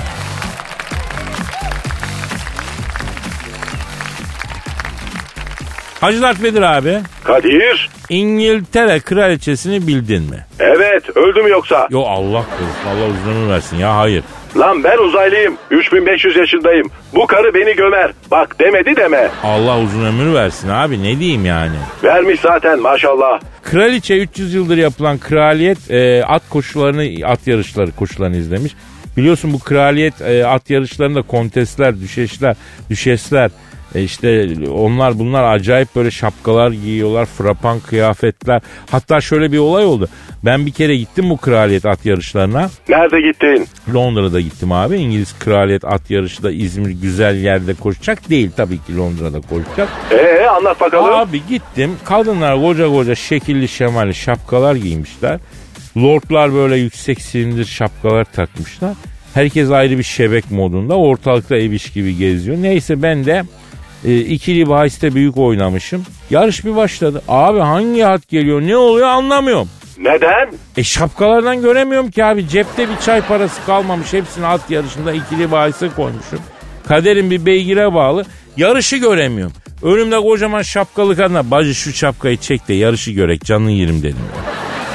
Hacı 6.03 6.23
Dert 6.23 6.43
Vedir 6.43 6.63
abi. 6.63 6.99
Kadir? 7.25 7.91
İngiltere 8.09 9.01
kraliçesini 9.01 9.87
bildin 9.87 10.23
mi? 10.23 10.47
Evet 10.61 11.17
öldü 11.17 11.43
mü 11.43 11.51
yoksa? 11.51 11.89
Yo 11.91 12.01
Allah 12.01 12.45
korusun 12.45 12.89
Allah 12.89 13.07
uzun 13.11 13.33
ömür 13.33 13.49
versin 13.51 13.77
ya 13.77 13.97
hayır. 13.97 14.25
Lan 14.57 14.85
ben 14.85 14.99
uzaylıyım. 14.99 15.57
3500 15.71 16.37
yaşındayım. 16.37 16.91
Bu 17.15 17.27
karı 17.27 17.55
beni 17.55 17.77
gömer. 17.77 18.13
Bak 18.31 18.61
demedi 18.61 18.97
deme. 18.97 19.29
Allah 19.43 19.81
uzun 19.81 20.05
ömür 20.05 20.35
versin 20.35 20.69
abi 20.69 21.03
ne 21.03 21.19
diyeyim 21.19 21.45
yani. 21.45 21.77
Vermiş 22.05 22.41
zaten 22.41 22.81
maşallah. 22.81 23.41
Kraliçe 23.63 24.17
300 24.19 24.55
yıldır 24.55 24.77
yapılan 24.77 25.19
kraliyet 25.19 25.91
e, 25.91 26.25
at 26.25 26.43
koşularını 26.51 27.27
at 27.27 27.47
yarışları 27.47 27.93
koşularını 27.93 28.37
izlemiş. 28.37 28.73
Biliyorsun 29.17 29.53
bu 29.53 29.59
kraliyet 29.59 30.21
e, 30.21 30.47
at 30.47 30.71
yarışlarında 30.71 31.23
kontesler, 31.23 32.01
düşeşler, 32.01 32.57
düşesler 32.91 33.51
e 33.95 34.03
işte 34.03 34.49
onlar 34.75 35.19
bunlar 35.19 35.55
acayip 35.55 35.97
böyle 35.97 36.11
şapkalar 36.11 36.71
giyiyorlar, 36.71 37.27
frapan 37.27 37.81
kıyafetler. 37.81 38.63
Hatta 38.91 39.21
şöyle 39.21 39.53
bir 39.53 39.59
olay 39.59 39.85
oldu. 39.85 40.09
Ben 40.45 40.67
bir 40.67 40.73
kere 40.73 40.97
gittim 40.97 41.31
bu 41.31 41.37
kraliyet 41.37 41.87
at 41.87 42.07
yarışlarına. 42.07 42.71
Nerede 42.89 43.21
gittin? 43.21 43.67
Londra'da 43.95 44.41
gittim 44.41 44.73
abi. 44.73 44.97
İngiliz 44.97 45.39
kraliyet 45.39 45.85
at 45.85 46.11
yarışı 46.11 46.43
da 46.43 46.51
İzmir 46.51 46.91
güzel 46.91 47.37
yerde 47.37 47.75
koşacak 47.75 48.31
değil 48.31 48.51
tabii 48.57 48.79
ki 48.79 48.97
Londra'da 48.97 49.41
koşacak. 49.41 49.89
Ee 50.11 50.47
anlat 50.47 50.81
bakalım. 50.81 51.15
Abi 51.15 51.43
gittim. 51.49 51.97
Kadınlar 52.05 52.61
koca 52.61 52.89
koca 52.89 53.15
şekilli 53.15 53.69
şemalli 53.69 54.15
şapkalar 54.15 54.75
giymişler. 54.75 55.39
Lordlar 55.97 56.55
böyle 56.55 56.77
yüksek 56.77 57.21
silindir 57.21 57.65
şapkalar 57.65 58.25
takmışlar. 58.25 58.95
Herkes 59.35 59.71
ayrı 59.71 59.99
bir 59.99 60.03
şebek 60.03 60.51
modunda. 60.51 60.95
Ortalıkta 60.95 61.57
eviş 61.57 61.93
gibi 61.93 62.17
geziyor. 62.17 62.57
Neyse 62.61 63.03
ben 63.03 63.25
de 63.25 63.43
e, 64.05 64.17
ikili 64.17 64.69
bahiste 64.69 65.15
büyük 65.15 65.37
oynamışım. 65.37 66.05
Yarış 66.31 66.65
bir 66.65 66.77
başladı. 66.77 67.23
Abi 67.29 67.59
hangi 67.61 68.07
at 68.07 68.29
geliyor 68.29 68.63
ne 68.63 68.77
oluyor 68.77 69.09
anlamıyorum. 69.09 69.69
Neden? 69.99 70.53
E 70.77 70.83
şapkalardan 70.85 71.63
göremiyorum 71.63 72.11
ki 72.11 72.25
abi. 72.25 72.49
Cepte 72.49 72.89
bir 72.89 72.97
çay 72.97 73.21
parası 73.21 73.65
kalmamış. 73.67 74.13
Hepsini 74.13 74.47
at 74.47 74.71
yarışında 74.71 75.13
ikili 75.13 75.51
bahise 75.51 75.89
koymuşum. 75.89 76.39
Kaderim 76.89 77.31
bir 77.31 77.47
beygire 77.47 77.95
bağlı. 77.95 78.25
Yarışı 78.57 78.97
göremiyorum. 78.97 79.53
Önümde 79.83 80.17
kocaman 80.21 80.63
şapkalı 80.63 81.17
kadına 81.17 81.51
bacı 81.51 81.75
şu 81.75 81.93
şapkayı 81.93 82.37
çek 82.37 82.69
de 82.69 82.75
yarışı 82.75 83.11
görek 83.11 83.45
canını 83.45 83.71
yerim 83.71 84.03
dedim. 84.03 84.25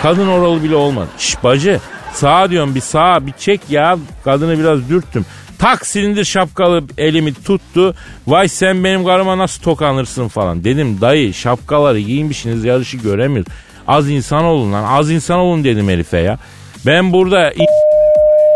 Kadın 0.03 0.27
oralı 0.27 0.63
bile 0.63 0.75
olmadı. 0.75 1.07
Şş 1.17 1.43
bacı 1.43 1.79
sağa 2.13 2.49
diyorum 2.49 2.75
bir 2.75 2.81
sağa 2.81 3.27
bir 3.27 3.31
çek 3.31 3.61
ya. 3.69 3.97
Kadını 4.23 4.59
biraz 4.59 4.89
dürttüm. 4.89 5.25
Tak 5.59 5.85
silindir 5.87 6.25
şapkalı 6.25 6.83
elimi 6.97 7.33
tuttu. 7.33 7.95
Vay 8.27 8.47
sen 8.47 8.83
benim 8.83 9.05
karıma 9.05 9.37
nasıl 9.37 9.63
tokanırsın 9.63 10.27
falan. 10.27 10.63
Dedim 10.63 11.01
dayı 11.01 11.33
şapkaları 11.33 11.99
giymişsiniz 11.99 12.65
yarışı 12.65 12.97
göremiyoruz. 12.97 13.51
Az 13.87 14.09
insan 14.09 14.43
olun 14.43 14.73
lan 14.73 14.83
az 14.83 15.11
insan 15.11 15.39
olun 15.39 15.63
dedim 15.63 15.89
herife 15.89 16.17
ya. 16.17 16.37
Ben 16.85 17.13
burada 17.13 17.53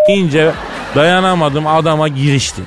ince 0.08 0.52
dayanamadım 0.96 1.68
adama 1.68 2.08
giriştim. 2.08 2.66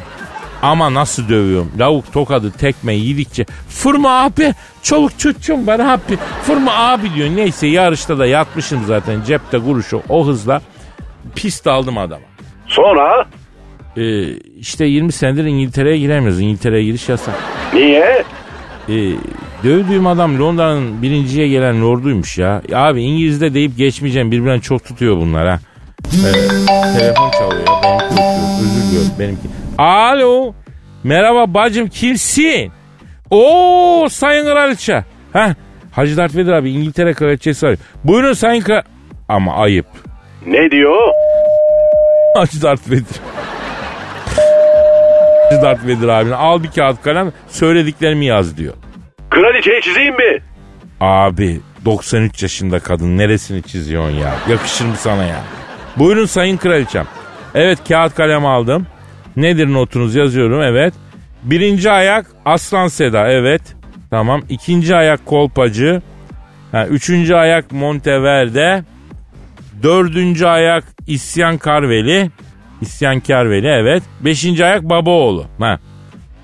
Ama 0.63 0.95
nasıl 0.95 1.29
dövüyorum. 1.29 1.73
Lavuk 1.79 2.13
tokadı 2.13 2.51
tekme 2.51 2.95
yedikçe. 2.95 3.45
Fırma 3.69 4.21
abi. 4.25 4.55
Çoluk 4.83 5.19
çocuğum 5.19 5.67
var 5.67 5.81
abi. 5.81 6.19
Fırma 6.43 6.73
abi 6.75 7.15
diyor. 7.15 7.29
Neyse 7.37 7.67
yarışta 7.67 8.19
da 8.19 8.27
yatmışım 8.27 8.85
zaten. 8.87 9.23
Cepte 9.27 9.59
kuruşu 9.59 10.03
o 10.09 10.27
hızla. 10.27 10.63
Pist 11.37 11.67
aldım 11.67 11.99
adama. 11.99 12.23
Sonra? 12.67 13.27
Ee, 13.97 14.33
işte 14.59 14.85
20 14.85 15.13
senedir 15.13 15.45
İngiltere'ye 15.45 15.99
giremiyoruz. 15.99 16.41
İngiltere'ye 16.41 16.85
giriş 16.85 17.09
yasak. 17.09 17.35
Niye? 17.75 18.25
Ee, 18.89 18.93
dövdüğüm 19.65 20.07
adam 20.07 20.39
Londra'nın 20.41 21.03
birinciye 21.03 21.49
gelen 21.49 21.83
lorduymuş 21.83 22.39
ya. 22.39 22.63
Abi 22.75 23.03
İngiliz'de 23.03 23.55
deyip 23.55 23.77
geçmeyeceğim. 23.79 24.31
Birbirinden 24.31 24.61
çok 24.61 24.85
tutuyor 24.85 25.17
bunlar 25.17 25.49
ha. 25.49 25.59
Ee, 26.05 26.99
telefon 26.99 27.31
çalıyor. 27.31 27.67
Benimki 27.85 28.05
uçuyor. 28.15 28.61
Özür 28.63 28.89
diliyorum. 28.89 29.11
Benimki. 29.19 29.49
Alo. 29.79 30.55
Merhaba 31.05 31.55
bacım 31.55 31.89
kimsin? 31.89 32.73
Oo 33.31 34.07
Sayın 34.11 34.45
Kraliçe. 34.45 35.05
Heh. 35.33 35.55
Hacı 35.93 36.17
Dert 36.17 36.37
Vedir 36.37 36.53
abi 36.53 36.71
İngiltere 36.71 37.15
Kraliçesi 37.15 37.67
arıyor. 37.67 37.79
Buyurun 38.05 38.33
Sayın 38.33 38.61
Kral... 38.63 38.83
Ama 39.29 39.55
ayıp. 39.55 39.87
Ne 40.47 40.71
diyor? 40.71 41.09
Hacı 42.37 42.63
Dert 42.63 42.91
Vedir. 42.91 43.21
Hacı 45.55 45.63
Dert 45.63 45.87
Vedir 45.87 46.09
abine 46.09 46.35
al 46.35 46.63
bir 46.63 46.71
kağıt 46.71 47.03
kalem 47.03 47.33
söylediklerimi 47.49 48.27
yaz 48.27 48.57
diyor. 48.57 48.75
Kraliçeyi 49.31 49.81
çizeyim 49.81 50.15
mi? 50.15 50.43
Abi 51.01 51.61
93 51.85 52.43
yaşında 52.43 52.79
kadın 52.79 53.19
neresini 53.19 53.63
çiziyorsun 53.63 54.17
ya? 54.17 54.35
Yakışır 54.49 54.85
mı 54.85 54.95
sana 54.97 55.25
ya? 55.25 55.41
Buyurun 55.97 56.27
sayın 56.27 56.57
kraliçem. 56.57 57.07
Evet 57.55 57.79
kağıt 57.89 58.15
kalem 58.15 58.47
aldım. 58.47 58.87
Nedir 59.37 59.73
notunuz 59.73 60.15
yazıyorum 60.15 60.63
evet. 60.63 60.95
Birinci 61.43 61.91
ayak 61.91 62.27
Aslan 62.45 62.89
Seda 62.89 63.29
evet. 63.29 63.63
Tamam. 64.11 64.43
İkinci 64.49 64.97
ayak 64.97 65.27
Kolpacı. 65.27 66.03
Ha, 66.73 66.87
üçüncü 66.87 67.35
ayak 67.35 67.73
Monteverde. 67.73 68.83
Dördüncü 69.83 70.47
ayak 70.47 70.85
İsyan 71.07 71.59
Karveli. 71.59 72.31
İsyan 72.85 73.21
Karveli 73.21 73.67
evet. 73.67 74.03
Beşinci 74.21 74.65
ayak 74.65 74.83
Babaoğlu. 74.83 75.45
Ha. 75.59 75.79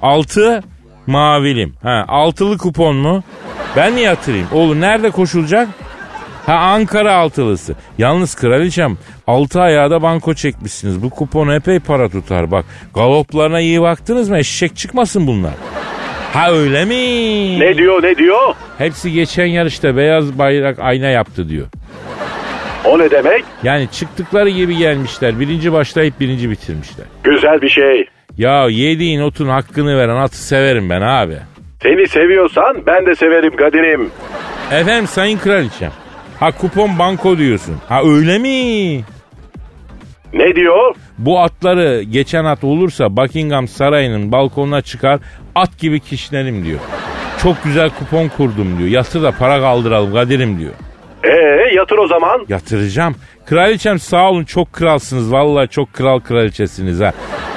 Altı 0.03 0.63
Mavilim. 1.07 1.75
Ha, 1.83 2.05
altılı 2.09 2.59
kupon 2.59 2.97
mu? 2.97 3.23
Ben 3.77 3.97
niye 3.97 4.05
yatırayım? 4.07 4.47
Oğlum 4.53 4.81
nerede 4.81 5.11
koşulacak? 5.11 5.69
Ha 6.47 6.55
Ankara 6.55 7.15
altılısı. 7.15 7.75
Yalnız 7.99 8.35
kraliçem 8.35 8.99
altı 9.27 9.61
ayağı 9.61 9.91
da 9.91 10.03
banko 10.03 10.35
çekmişsiniz. 10.35 11.03
Bu 11.03 11.11
kupon 11.11 11.49
epey 11.49 11.79
para 11.79 12.09
tutar 12.09 12.51
bak. 12.51 12.65
Galoplarına 12.95 13.61
iyi 13.61 13.81
baktınız 13.81 14.29
mı? 14.31 14.39
Eşek 14.39 14.77
çıkmasın 14.77 15.27
bunlar. 15.27 15.53
Ha 16.33 16.51
öyle 16.53 16.85
mi? 16.85 16.95
Ne 17.61 17.77
diyor 17.77 18.03
ne 18.03 18.17
diyor? 18.17 18.55
Hepsi 18.79 19.13
geçen 19.13 19.47
yarışta 19.47 19.97
beyaz 19.97 20.39
bayrak 20.39 20.79
ayna 20.79 21.07
yaptı 21.07 21.49
diyor. 21.49 21.67
O 22.85 22.99
ne 22.99 23.11
demek? 23.11 23.45
Yani 23.63 23.89
çıktıkları 23.93 24.49
gibi 24.49 24.77
gelmişler. 24.77 25.41
Birinci 25.41 25.73
başlayıp 25.73 26.21
birinci 26.21 26.51
bitirmişler. 26.51 27.07
Güzel 27.25 27.63
bir 27.63 27.69
şey. 27.69 28.07
Ya 28.39 28.67
yediğin 28.69 29.21
otun 29.21 29.49
hakkını 29.49 29.99
veren 29.99 30.17
atı 30.17 30.37
severim 30.37 30.91
ben 30.91 31.01
abi. 31.01 31.37
Seni 31.83 32.09
seviyorsan 32.09 32.83
ben 32.87 33.07
de 33.07 33.15
severim 33.15 33.57
Kadir'im. 33.57 34.11
Efendim 34.73 35.07
sayın 35.07 35.39
kraliçem. 35.39 35.93
Ha 36.41 36.51
kupon 36.51 36.99
banko 36.99 37.39
diyorsun. 37.39 37.77
Ha 37.89 38.03
öyle 38.05 38.39
mi? 38.39 39.01
Ne 40.33 40.55
diyor? 40.57 40.95
Bu 41.19 41.41
atları 41.41 42.03
geçen 42.03 42.45
at 42.45 42.65
olursa 42.65 43.17
Buckingham 43.17 43.69
Sarayı'nın 43.69 44.33
balkonuna 44.33 44.83
çıkar 44.83 45.21
at 45.55 45.79
gibi 45.79 46.01
kişilerim 46.01 46.65
diyor. 46.65 46.81
Çok 47.43 47.65
güzel 47.65 47.91
kupon 47.91 48.29
kurdum 48.29 48.79
diyor. 48.79 48.89
Yatır 48.89 49.23
da 49.23 49.31
para 49.33 49.61
kaldıralım 49.61 50.15
Kadir'im 50.15 50.59
diyor. 50.59 50.73
Ee 51.25 51.75
yatır 51.75 51.99
o 51.99 52.07
zaman. 52.07 52.47
Yatıracağım. 52.49 53.17
Kraliçem 53.47 53.99
sağ 53.99 54.31
olun 54.31 54.45
çok 54.45 54.73
kralsınız. 54.73 55.33
Vallahi 55.33 55.69
çok 55.69 55.93
kral 55.93 56.21
kraliçesiniz 56.21 57.01
ha. 57.01 57.13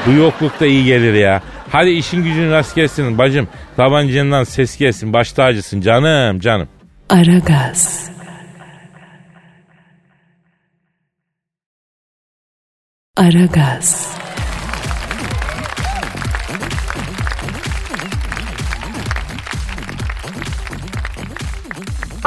Bu 0.07 0.11
yoklukta 0.11 0.65
iyi 0.65 0.85
gelir 0.85 1.13
ya. 1.13 1.41
Hadi 1.71 1.89
işin 1.89 2.23
gücün 2.23 2.51
rast 2.51 2.75
gelsin 2.75 3.17
bacım. 3.17 3.47
Tabancandan 3.77 4.43
ses 4.43 4.77
gelsin. 4.77 5.13
Baş 5.13 5.33
tacısın 5.33 5.81
canım 5.81 6.39
canım. 6.39 6.67
Aragaz. 7.09 8.09
Aragaz. 13.17 14.17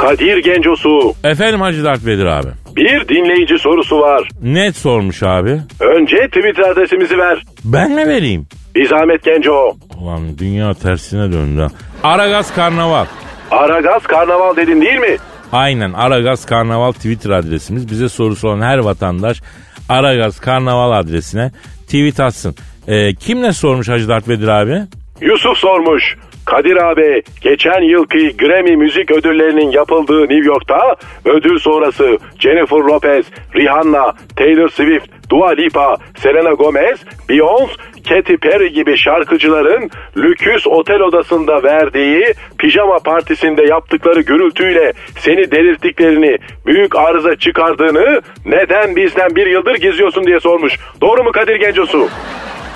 Kadir 0.07 0.37
Gencosu. 0.37 1.13
Efendim 1.23 1.61
Hacı 1.61 1.83
Dert 1.83 2.05
Vedir 2.05 2.25
abi. 2.25 2.47
Bir 2.75 3.07
dinleyici 3.07 3.59
sorusu 3.59 3.99
var. 3.99 4.29
Net 4.41 4.75
sormuş 4.75 5.23
abi. 5.23 5.61
Önce 5.79 6.15
Twitter 6.27 6.63
adresimizi 6.71 7.17
ver. 7.17 7.43
Ben 7.63 7.91
mi 7.91 8.07
vereyim? 8.07 8.47
Bir 8.75 8.87
zahmet 8.89 9.23
Genco. 9.23 9.77
Ulan 10.01 10.37
dünya 10.37 10.73
tersine 10.73 11.31
döndü 11.31 11.61
ha. 11.61 11.67
Aragaz 12.03 12.55
Karnaval. 12.55 13.05
Aragaz 13.51 14.03
Karnaval 14.03 14.55
dedin 14.55 14.81
değil 14.81 14.99
mi? 14.99 15.17
Aynen 15.51 15.93
Aragaz 15.93 16.45
Karnaval 16.45 16.91
Twitter 16.91 17.29
adresimiz. 17.29 17.91
Bize 17.91 18.09
sorusu 18.09 18.47
olan 18.47 18.61
her 18.61 18.77
vatandaş 18.77 19.41
Aragaz 19.89 20.39
Karnaval 20.39 20.91
adresine 20.99 21.51
tweet 21.85 22.19
atsın. 22.19 22.55
Ee, 22.87 23.15
kim 23.15 23.41
ne 23.41 23.53
sormuş 23.53 23.89
Hacı 23.89 24.07
Dert 24.07 24.27
Vedir 24.29 24.47
abi? 24.47 24.81
Yusuf 25.21 25.57
sormuş. 25.57 26.17
Kadir 26.47 26.75
abi 26.75 27.23
geçen 27.41 27.81
yılki 27.81 28.37
Grammy 28.37 28.75
müzik 28.75 29.11
ödüllerinin 29.11 29.71
yapıldığı 29.71 30.21
New 30.21 30.45
York'ta 30.45 30.95
ödül 31.25 31.59
sonrası 31.59 32.17
Jennifer 32.39 32.77
Lopez, 32.77 33.25
Rihanna, 33.55 34.13
Taylor 34.35 34.69
Swift, 34.69 35.07
Dua 35.29 35.49
Lipa, 35.49 35.95
Selena 36.17 36.51
Gomez, 36.51 36.99
Beyoncé, 37.29 37.77
Katy 38.09 38.35
Perry 38.35 38.73
gibi 38.73 38.97
şarkıcıların 38.97 39.89
lüküs 40.17 40.67
otel 40.67 41.01
odasında 41.01 41.63
verdiği 41.63 42.33
pijama 42.57 42.97
partisinde 42.99 43.63
yaptıkları 43.63 44.21
gürültüyle 44.21 44.93
seni 45.19 45.51
delirttiklerini, 45.51 46.37
büyük 46.65 46.95
arıza 46.95 47.35
çıkardığını 47.35 48.21
neden 48.45 48.95
bizden 48.95 49.35
bir 49.35 49.47
yıldır 49.47 49.75
gizliyorsun 49.75 50.23
diye 50.23 50.39
sormuş. 50.39 50.77
Doğru 51.01 51.23
mu 51.23 51.31
Kadir 51.31 51.55
Gencosu? 51.55 52.07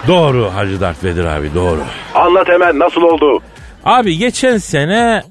Doğru 0.07 0.45
Hacı 0.55 0.81
Dert 0.81 1.03
Vedir 1.03 1.25
abi 1.25 1.53
doğru. 1.55 1.79
Anlat 2.15 2.49
hemen 2.49 2.79
nasıl 2.79 3.01
oldu? 3.01 3.41
Abi 3.83 4.17
geçen 4.17 4.57
sene 4.57 5.23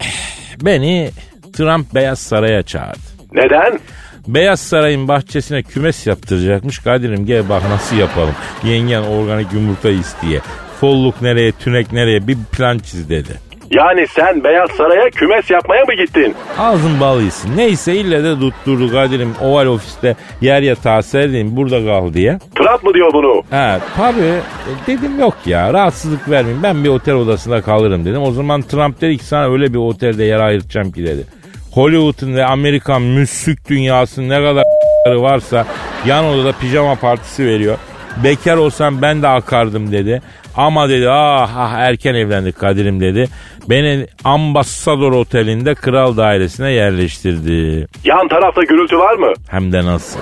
beni 0.62 1.10
Trump 1.52 1.94
Beyaz 1.94 2.18
Saray'a 2.18 2.62
çağırdı. 2.62 2.98
Neden? 3.32 3.80
Beyaz 4.28 4.60
Saray'ın 4.60 5.08
bahçesine 5.08 5.62
kümes 5.62 6.06
yaptıracakmış. 6.06 6.78
Kadir'im 6.78 7.26
gel 7.26 7.48
bak 7.48 7.62
nasıl 7.70 7.96
yapalım. 7.96 8.34
Yengen 8.64 9.02
organik 9.02 9.52
yumurta 9.52 9.90
isteye. 9.90 10.40
Folluk 10.80 11.22
nereye, 11.22 11.52
tünek 11.52 11.92
nereye 11.92 12.26
bir 12.26 12.36
plan 12.52 12.78
çiz 12.78 13.08
dedi. 13.08 13.49
Yani 13.70 14.06
sen 14.06 14.44
Beyaz 14.44 14.70
Saray'a 14.70 15.10
kümes 15.10 15.50
yapmaya 15.50 15.84
mı 15.84 15.94
gittin? 15.94 16.34
Ağzın 16.58 17.00
balıyısın. 17.00 17.50
Neyse 17.56 17.94
ille 17.96 18.24
de 18.24 18.34
tutturdu 18.40 18.92
Kadir'im 18.92 19.34
oval 19.42 19.66
ofiste 19.66 20.16
yer 20.40 20.62
yatağı 20.62 21.02
serdin 21.02 21.56
burada 21.56 21.84
kal 21.86 22.12
diye. 22.14 22.38
Trump 22.54 22.84
mı 22.84 22.94
diyor 22.94 23.12
bunu? 23.12 23.42
He 23.50 23.78
tabii 23.96 24.20
E, 24.20 24.70
dedim 24.86 25.20
yok 25.20 25.34
ya 25.46 25.72
rahatsızlık 25.72 26.30
vermeyin 26.30 26.62
ben 26.62 26.84
bir 26.84 26.88
otel 26.88 27.14
odasında 27.14 27.62
kalırım 27.62 28.04
dedim. 28.04 28.22
O 28.22 28.32
zaman 28.32 28.62
Trump 28.62 29.00
dedi 29.00 29.18
ki 29.18 29.24
sana 29.24 29.52
öyle 29.52 29.72
bir 29.72 29.78
otelde 29.78 30.24
yer 30.24 30.40
ayırtacağım 30.40 30.92
ki 30.92 31.06
dedi. 31.06 31.24
Hollywood'un 31.72 32.34
ve 32.36 32.44
Amerikan 32.44 33.02
müzik 33.02 33.68
dünyasının 33.68 34.28
ne 34.28 34.36
kadar 34.36 34.64
varsa 35.06 35.66
yan 36.06 36.24
odada 36.24 36.52
pijama 36.52 36.94
partisi 36.94 37.46
veriyor. 37.46 37.76
Bekar 38.24 38.56
olsam 38.56 39.02
ben 39.02 39.22
de 39.22 39.28
akardım 39.28 39.92
dedi. 39.92 40.22
Ama 40.56 40.88
dedi 40.88 41.10
ah, 41.10 41.56
ah 41.56 41.72
erken 41.72 42.14
evlendik 42.14 42.58
Kadir'im 42.58 43.00
dedi. 43.00 43.28
Beni 43.68 44.06
Ambassador 44.24 45.12
Oteli'nde 45.12 45.74
kral 45.74 46.16
dairesine 46.16 46.72
yerleştirdi. 46.72 47.86
Yan 48.04 48.28
tarafta 48.28 48.62
gürültü 48.62 48.98
var 48.98 49.14
mı? 49.14 49.32
Hem 49.50 49.72
de 49.72 49.84
nasıl. 49.84 50.20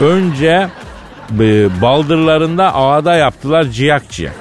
Önce 0.00 0.68
e, 1.40 1.82
baldırlarında 1.82 2.74
ağda 2.74 3.14
yaptılar 3.14 3.64
ciyak 3.64 4.10
ciyak. 4.10 4.34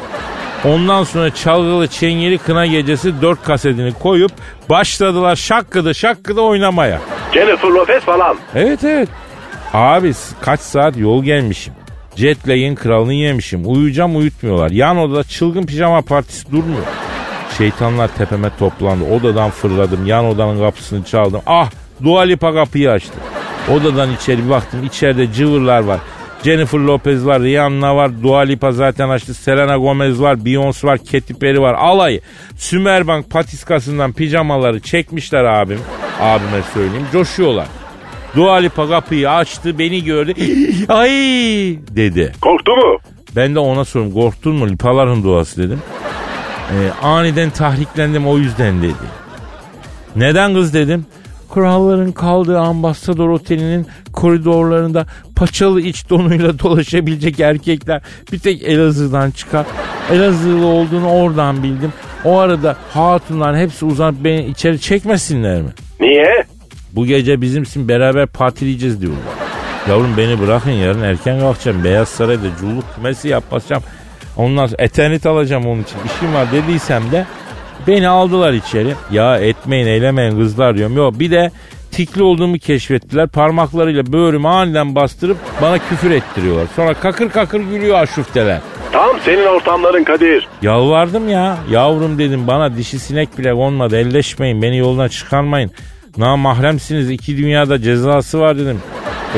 Ondan 0.65 1.03
sonra 1.03 1.35
çalgılı 1.35 1.87
çengeli 1.87 2.37
kına 2.37 2.65
gecesi 2.65 3.21
dört 3.21 3.43
kasetini 3.43 3.93
koyup 3.93 4.31
başladılar 4.69 5.35
şakkıdı 5.35 5.95
şakkıdı 5.95 6.41
oynamaya. 6.41 6.99
Jennifer 7.33 7.69
Lopez 7.69 8.03
falan. 8.03 8.37
Evet 8.55 8.83
evet. 8.83 9.09
Abi 9.73 10.13
kaç 10.41 10.59
saat 10.59 10.97
yol 10.97 11.23
gelmişim. 11.23 11.73
Jet 12.15 12.47
lag'in 12.47 12.75
kralını 12.75 13.13
yemişim. 13.13 13.61
Uyuyacağım 13.65 14.17
uyutmuyorlar. 14.17 14.71
Yan 14.71 14.97
odada 14.97 15.23
çılgın 15.23 15.63
pijama 15.63 16.01
partisi 16.01 16.51
durmuyor. 16.51 16.85
Şeytanlar 17.57 18.07
tepeme 18.17 18.51
toplandı. 18.59 19.05
Odadan 19.13 19.49
fırladım. 19.49 20.05
Yan 20.05 20.25
odanın 20.25 20.59
kapısını 20.59 21.03
çaldım. 21.05 21.41
Ah 21.45 21.71
Dua 22.03 22.21
Lipa 22.21 22.53
kapıyı 22.53 22.91
açtı. 22.91 23.13
Odadan 23.71 24.13
içeri 24.13 24.49
baktım. 24.49 24.83
İçeride 24.83 25.33
cıvırlar 25.33 25.79
var. 25.83 25.99
Jennifer 26.43 26.79
Lopez 26.79 27.25
var, 27.25 27.41
Rihanna 27.41 27.95
var, 27.95 28.23
Dua 28.23 28.39
Lipa 28.39 28.71
zaten 28.71 29.09
açtı, 29.09 29.33
Selena 29.33 29.77
Gomez 29.77 30.21
var, 30.21 30.35
Beyoncé 30.35 30.87
var, 30.87 30.97
Katy 30.97 31.33
Perry 31.33 31.61
var. 31.61 31.73
Alayı 31.73 32.21
Sümerbank 32.57 33.29
patiskasından 33.29 34.13
pijamaları 34.13 34.79
çekmişler 34.79 35.43
abim. 35.43 35.79
Abime 36.19 36.61
söyleyeyim. 36.73 37.07
Coşuyorlar. 37.11 37.67
Dua 38.35 38.55
Lipa 38.55 38.89
kapıyı 38.89 39.29
açtı, 39.31 39.79
beni 39.79 40.03
gördü. 40.03 40.33
Ay 40.89 41.09
dedi. 41.89 42.33
Korktu 42.41 42.71
mu? 42.71 42.97
Ben 43.35 43.55
de 43.55 43.59
ona 43.59 43.85
sordum. 43.85 44.11
Korktun 44.13 44.55
mu? 44.55 44.69
Lipaların 44.69 45.23
duası 45.23 45.63
dedim. 45.63 45.79
Ee, 46.71 47.05
aniden 47.05 47.49
tahriklendim 47.49 48.27
o 48.27 48.37
yüzden 48.37 48.81
dedi. 48.81 48.93
Neden 50.15 50.53
kız 50.53 50.73
dedim. 50.73 51.05
kralların 51.53 52.11
kaldığı 52.11 52.59
ambasador 52.59 53.29
otelinin 53.29 53.87
koridorlarında 54.13 55.05
paçalı 55.35 55.81
iç 55.81 56.09
donuyla 56.09 56.59
dolaşabilecek 56.63 57.39
erkekler 57.39 58.01
bir 58.31 58.39
tek 58.39 58.63
Elazığ'dan 58.63 59.31
çıkar. 59.31 59.65
Elazığlı 60.11 60.65
olduğunu 60.65 61.09
oradan 61.11 61.63
bildim. 61.63 61.93
O 62.25 62.37
arada 62.37 62.77
hatunlar 62.93 63.57
hepsi 63.57 63.85
uzanıp 63.85 64.23
beni 64.23 64.45
içeri 64.45 64.79
çekmesinler 64.81 65.61
mi? 65.61 65.69
Niye? 65.99 66.45
Bu 66.95 67.05
gece 67.05 67.41
bizimsin 67.41 67.87
beraber 67.87 68.27
partileyeceğiz 68.27 69.01
diyorlar. 69.01 69.23
Yavrum 69.89 70.17
beni 70.17 70.39
bırakın 70.39 70.71
yarın 70.71 71.01
erken 71.01 71.39
kalkacağım. 71.39 71.83
Beyaz 71.83 72.09
Saray'da 72.09 72.47
culluk 72.59 72.83
kümesi 72.95 73.27
yapacağım. 73.27 73.83
Ondan 74.37 74.67
sonra 74.67 74.83
eternit 74.83 75.25
alacağım 75.25 75.67
onun 75.67 75.81
için. 75.81 75.97
İşim 76.05 76.33
var 76.33 76.47
dediysem 76.51 77.11
de 77.11 77.25
beni 77.87 78.07
aldılar 78.07 78.53
içeri. 78.53 78.93
Ya 79.11 79.37
etmeyin 79.37 79.87
eylemeyin 79.87 80.37
kızlar 80.37 80.77
diyorum. 80.77 80.97
Yok 80.97 81.19
bir 81.19 81.31
de 81.31 81.51
tikli 81.91 82.23
olduğumu 82.23 82.57
keşfettiler. 82.59 83.27
Parmaklarıyla 83.27 84.13
böğrümü 84.13 84.47
aniden 84.47 84.95
bastırıp 84.95 85.37
bana 85.61 85.77
küfür 85.77 86.11
ettiriyorlar. 86.11 86.67
Sonra 86.75 86.93
kakır 86.93 87.29
kakır 87.29 87.59
gülüyor 87.59 87.99
aşufteler. 87.99 88.59
Tam 88.91 89.19
senin 89.25 89.45
ortamların 89.45 90.03
Kadir. 90.03 90.47
Yalvardım 90.61 91.29
ya. 91.29 91.57
Yavrum 91.69 92.19
dedim 92.19 92.47
bana 92.47 92.77
dişi 92.77 92.99
sinek 92.99 93.37
bile 93.37 93.53
konmadı. 93.53 93.97
Elleşmeyin 93.97 94.61
beni 94.61 94.77
yoldan 94.77 95.07
çıkarmayın. 95.07 95.71
Na 96.17 96.37
mahremsiniz 96.37 97.09
iki 97.09 97.37
dünyada 97.37 97.81
cezası 97.81 98.39
var 98.39 98.57
dedim. 98.57 98.81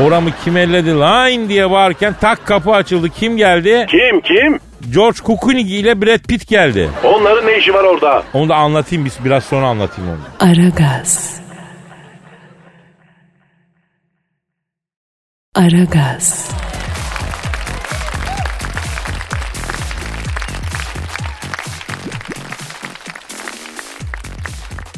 Oramı 0.02 0.30
kim 0.44 0.58
elledi 0.58 0.90
line 0.90 1.50
diye 1.50 1.72
bağırırken 1.72 2.16
tak 2.22 2.46
kapı 2.46 2.72
açıldı. 2.72 3.10
Kim 3.10 3.38
geldi? 3.38 3.86
Kim 3.90 4.22
kim? 4.22 4.60
George 4.94 5.18
Clooney 5.28 5.80
ile 5.80 6.02
Brad 6.02 6.20
Pitt 6.28 6.48
geldi. 6.48 6.90
Onların 7.04 7.48
ne 7.48 7.58
işi 7.58 7.74
var 7.74 7.84
orada? 7.84 8.24
Onu 8.34 8.50
da 8.50 8.56
anlatayım 8.56 9.06
biz 9.06 9.18
biraz 9.26 9.44
sonra 9.44 9.68
anlatayım 9.68 10.12
onu. 10.12 10.50
Aragaz. 10.50 11.42
Aragaz. 15.56 16.52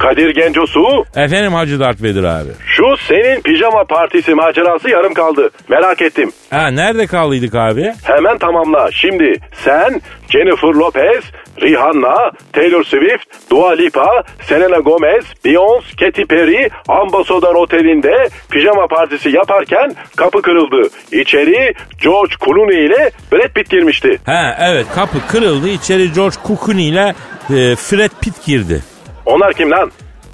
Kadir 0.05 0.29
Gencosu, 0.29 1.05
Efendim 1.15 1.53
Hacı 1.53 1.79
Dert 1.79 2.03
Vedir 2.03 2.23
abi. 2.23 2.49
şu 2.67 2.83
senin 3.07 3.41
pijama 3.41 3.83
partisi 3.83 4.33
macerası 4.35 4.89
yarım 4.89 5.13
kaldı. 5.13 5.49
Merak 5.69 6.01
ettim. 6.01 6.31
Ha 6.49 6.67
nerede 6.67 7.07
kaldıydık 7.07 7.55
abi? 7.55 7.93
Hemen 8.03 8.37
tamamla. 8.37 8.89
Şimdi 8.91 9.33
sen, 9.53 10.01
Jennifer 10.29 10.67
Lopez, 10.67 11.23
Rihanna, 11.61 12.31
Taylor 12.53 12.83
Swift, 12.83 13.51
Dua 13.51 13.71
Lipa, 13.71 14.23
Selena 14.41 14.79
Gomez, 14.79 15.25
Beyoncé, 15.45 15.95
Katy 15.99 16.21
Perry, 16.23 16.69
Ambassador 16.87 17.55
Oteli'nde 17.55 18.29
pijama 18.51 18.87
partisi 18.87 19.29
yaparken 19.29 19.95
kapı 20.15 20.41
kırıldı. 20.41 20.89
İçeri 21.11 21.73
George 22.03 22.33
Clooney 22.45 22.85
ile 22.85 23.11
Brad 23.31 23.53
Pitt 23.55 23.69
girmişti. 23.69 24.17
Ha 24.25 24.57
evet 24.61 24.85
kapı 24.95 25.17
kırıldı. 25.27 25.69
İçeri 25.69 26.11
George 26.13 26.35
Clooney 26.47 26.89
ile 26.89 27.13
e, 27.49 27.75
Fred 27.75 28.11
Pitt 28.21 28.45
girdi. 28.45 28.81
Onlar 29.25 29.53
kim 29.53 29.71
lan? 29.71 29.91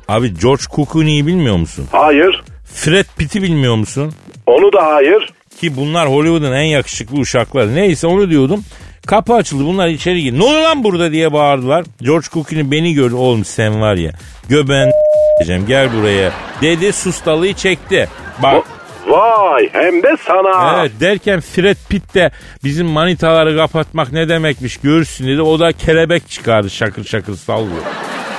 Abi 0.07 0.39
George 0.39 0.63
Clooney'i 0.75 1.27
bilmiyor 1.27 1.55
musun? 1.57 1.87
Hayır. 1.91 2.43
Fred 2.73 3.05
Pitt'i 3.17 3.41
bilmiyor 3.41 3.75
musun? 3.75 4.13
Onu 4.45 4.73
da 4.73 4.85
hayır. 4.85 5.29
Ki 5.59 5.75
bunlar 5.77 6.09
Hollywood'un 6.09 6.51
en 6.51 6.63
yakışıklı 6.63 7.17
uşakları. 7.19 7.75
Neyse 7.75 8.07
onu 8.07 8.29
diyordum. 8.29 8.63
Kapı 9.07 9.33
açıldı 9.33 9.65
bunlar 9.65 9.87
içeri 9.87 10.21
girdi. 10.21 10.39
Ne 10.39 10.43
oluyor 10.43 10.61
lan 10.61 10.83
burada 10.83 11.11
diye 11.11 11.33
bağırdılar. 11.33 11.85
George 12.01 12.27
Clooney 12.33 12.71
beni 12.71 12.93
gördü. 12.93 13.15
Oğlum 13.15 13.45
sen 13.45 13.81
var 13.81 13.95
ya 13.95 14.11
göben 14.49 14.91
diyeceğim 15.39 15.65
gel 15.67 15.89
buraya. 15.93 16.31
Dedi 16.61 16.93
sustalıyı 16.93 17.53
çekti. 17.53 18.09
Bak 18.43 18.63
Vay 19.07 19.69
hem 19.71 20.03
de 20.03 20.17
sana. 20.27 20.79
Evet 20.79 20.91
derken 20.99 21.41
Fred 21.41 21.77
Pitt 21.89 22.15
de 22.15 22.31
bizim 22.63 22.87
manitaları 22.87 23.57
kapatmak 23.57 24.11
ne 24.11 24.29
demekmiş 24.29 24.77
görsün 24.77 25.27
dedi. 25.27 25.41
O 25.41 25.59
da 25.59 25.71
kelebek 25.71 26.29
çıkardı 26.29 26.69
şakır 26.69 27.03
şakır 27.03 27.35
sallıyor. 27.35 27.81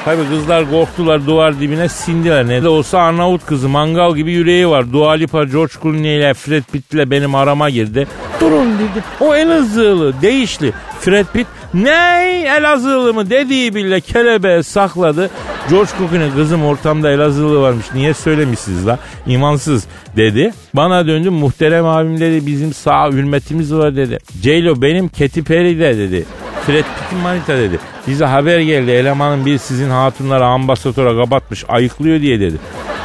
Tabi 0.04 0.28
kızlar 0.28 0.70
korktular 0.70 1.26
duvar 1.26 1.60
dibine 1.60 1.88
sindiler. 1.88 2.48
Ne 2.48 2.62
de 2.62 2.68
olsa 2.68 2.98
Arnavut 2.98 3.46
kızı 3.46 3.68
mangal 3.68 4.16
gibi 4.16 4.32
yüreği 4.32 4.68
var. 4.68 4.92
Dua 4.92 5.12
Lipa, 5.12 5.44
George 5.44 5.72
Clooney 5.82 6.16
ile 6.16 6.34
Fred 6.34 6.62
Pitt 6.72 6.94
ile 6.94 7.10
benim 7.10 7.34
arama 7.34 7.70
girdi. 7.70 8.06
Durun 8.40 8.66
dedi. 8.74 9.04
O 9.20 9.34
Elazığlı, 9.34 10.22
değişli. 10.22 10.72
Fred 11.00 11.26
Pitt 11.32 11.46
ne 11.74 12.44
Elazığlı 12.58 13.14
mı 13.14 13.30
dediği 13.30 13.74
bile 13.74 14.00
kelebeğe 14.00 14.62
sakladı. 14.62 15.30
George 15.70 15.90
Clooney 15.98 16.30
kızım 16.30 16.64
ortamda 16.64 17.10
Elazığlı 17.10 17.60
varmış 17.60 17.86
niye 17.94 18.14
söylemişsiniz 18.14 18.86
la 18.86 18.98
imansız 19.26 19.86
dedi. 20.16 20.52
Bana 20.74 21.06
döndü 21.06 21.30
muhterem 21.30 21.86
abim 21.86 22.20
dedi 22.20 22.46
bizim 22.46 22.72
sağ 22.72 23.10
hürmetimiz 23.10 23.74
var 23.74 23.96
dedi. 23.96 24.18
Ceylo 24.42 24.82
benim 24.82 25.08
Katy 25.08 25.40
Perry 25.40 25.78
de 25.78 25.98
dedi. 25.98 26.24
Fred 26.66 26.84
Pitt'in 26.84 27.18
manita 27.18 27.58
dedi. 27.58 27.78
Bize 28.06 28.24
haber 28.24 28.60
geldi 28.60 28.90
elemanın 28.90 29.46
bir 29.46 29.58
sizin 29.58 29.90
hatunları 29.90 30.44
ambasadora 30.44 31.22
kapatmış 31.22 31.64
ayıklıyor 31.68 32.20
diye 32.20 32.40
dedi. 32.40 32.56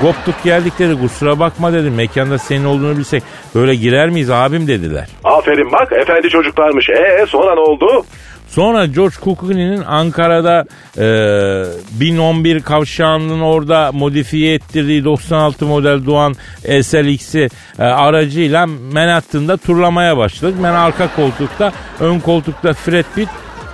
Koptuk 0.02 0.44
geldik 0.44 0.80
dedi 0.80 1.00
kusura 1.02 1.40
bakma 1.40 1.74
dedi 1.74 1.90
mekanda 1.90 2.38
senin 2.38 2.66
olduğunu 2.66 2.98
bilsek 2.98 3.24
böyle 3.56 3.76
girer 3.76 4.10
miyiz 4.10 4.30
abim 4.30 4.68
dediler. 4.68 5.08
Aferin 5.24 5.72
bak 5.72 5.92
efendi 5.92 6.30
çocuklarmış. 6.30 6.90
E 6.90 7.26
sonra 7.28 7.54
ne 7.54 7.60
oldu? 7.60 8.06
Sonra 8.48 8.86
George 8.86 9.16
Clooney'nin 9.24 9.84
Ankara'da 9.84 10.66
e, 10.98 12.00
1011 12.00 12.64
kavşağının 12.64 13.42
orada 13.42 13.92
modifiye 13.92 14.54
ettirdiği 14.54 15.04
96 15.04 15.66
model 15.66 16.06
Doğan 16.06 16.34
SLX'i 16.82 17.50
e, 17.80 17.84
aracıyla 17.84 18.68
Manhattan'da 18.94 19.58
turlamaya 19.58 20.18
başladık. 20.18 20.56
Ben 20.64 20.74
arka 20.74 21.16
koltukta, 21.16 21.72
ön 22.00 22.20
koltukta 22.20 22.74
Fred 22.74 23.06
Pitt, 23.16 23.30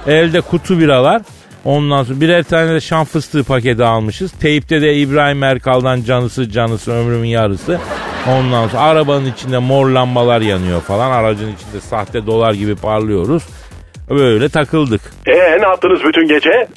elde 0.07 0.41
kutu 0.41 0.79
biralar. 0.79 1.21
Ondan 1.65 2.03
sonra 2.03 2.21
birer 2.21 2.43
tane 2.43 2.73
de 2.73 2.81
şan 2.81 3.05
fıstığı 3.05 3.43
paketi 3.43 3.83
almışız. 3.83 4.31
Teyipte 4.31 4.81
de 4.81 4.95
İbrahim 4.95 5.43
Erkal'dan 5.43 6.01
canısı 6.03 6.51
canısı 6.51 6.91
ömrümün 6.91 7.27
yarısı. 7.27 7.79
Ondan 8.29 8.67
sonra 8.67 8.81
arabanın 8.81 9.25
içinde 9.25 9.57
mor 9.57 9.89
lambalar 9.89 10.41
yanıyor 10.41 10.81
falan. 10.81 11.11
Aracın 11.11 11.53
içinde 11.53 11.81
sahte 11.89 12.25
dolar 12.25 12.53
gibi 12.53 12.75
parlıyoruz. 12.75 13.43
Böyle 14.09 14.49
takıldık. 14.49 15.01
E 15.27 15.31
ne 15.31 15.61
yaptınız 15.61 15.99
bütün 16.05 16.27
gece? 16.27 16.67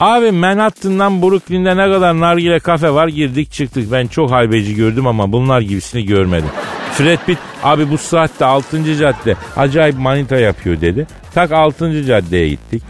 Abi 0.00 0.30
Manhattan'dan 0.32 1.22
Brooklyn'de 1.22 1.76
ne 1.76 1.92
kadar 1.92 2.20
nargile 2.20 2.58
kafe 2.58 2.90
var 2.90 3.08
girdik 3.08 3.52
çıktık. 3.52 3.92
Ben 3.92 4.06
çok 4.06 4.30
haybeci 4.30 4.74
gördüm 4.74 5.06
ama 5.06 5.32
bunlar 5.32 5.60
gibisini 5.60 6.04
görmedim. 6.04 6.48
Fred 6.98 7.18
Pitt 7.26 7.38
abi 7.62 7.90
bu 7.90 7.98
saatte 7.98 8.44
6. 8.44 8.96
cadde 8.96 9.36
acayip 9.56 9.98
manita 9.98 10.36
yapıyor 10.36 10.80
dedi. 10.80 11.06
Tak 11.34 11.52
6. 11.52 12.04
caddeye 12.04 12.48
gittik. 12.48 12.82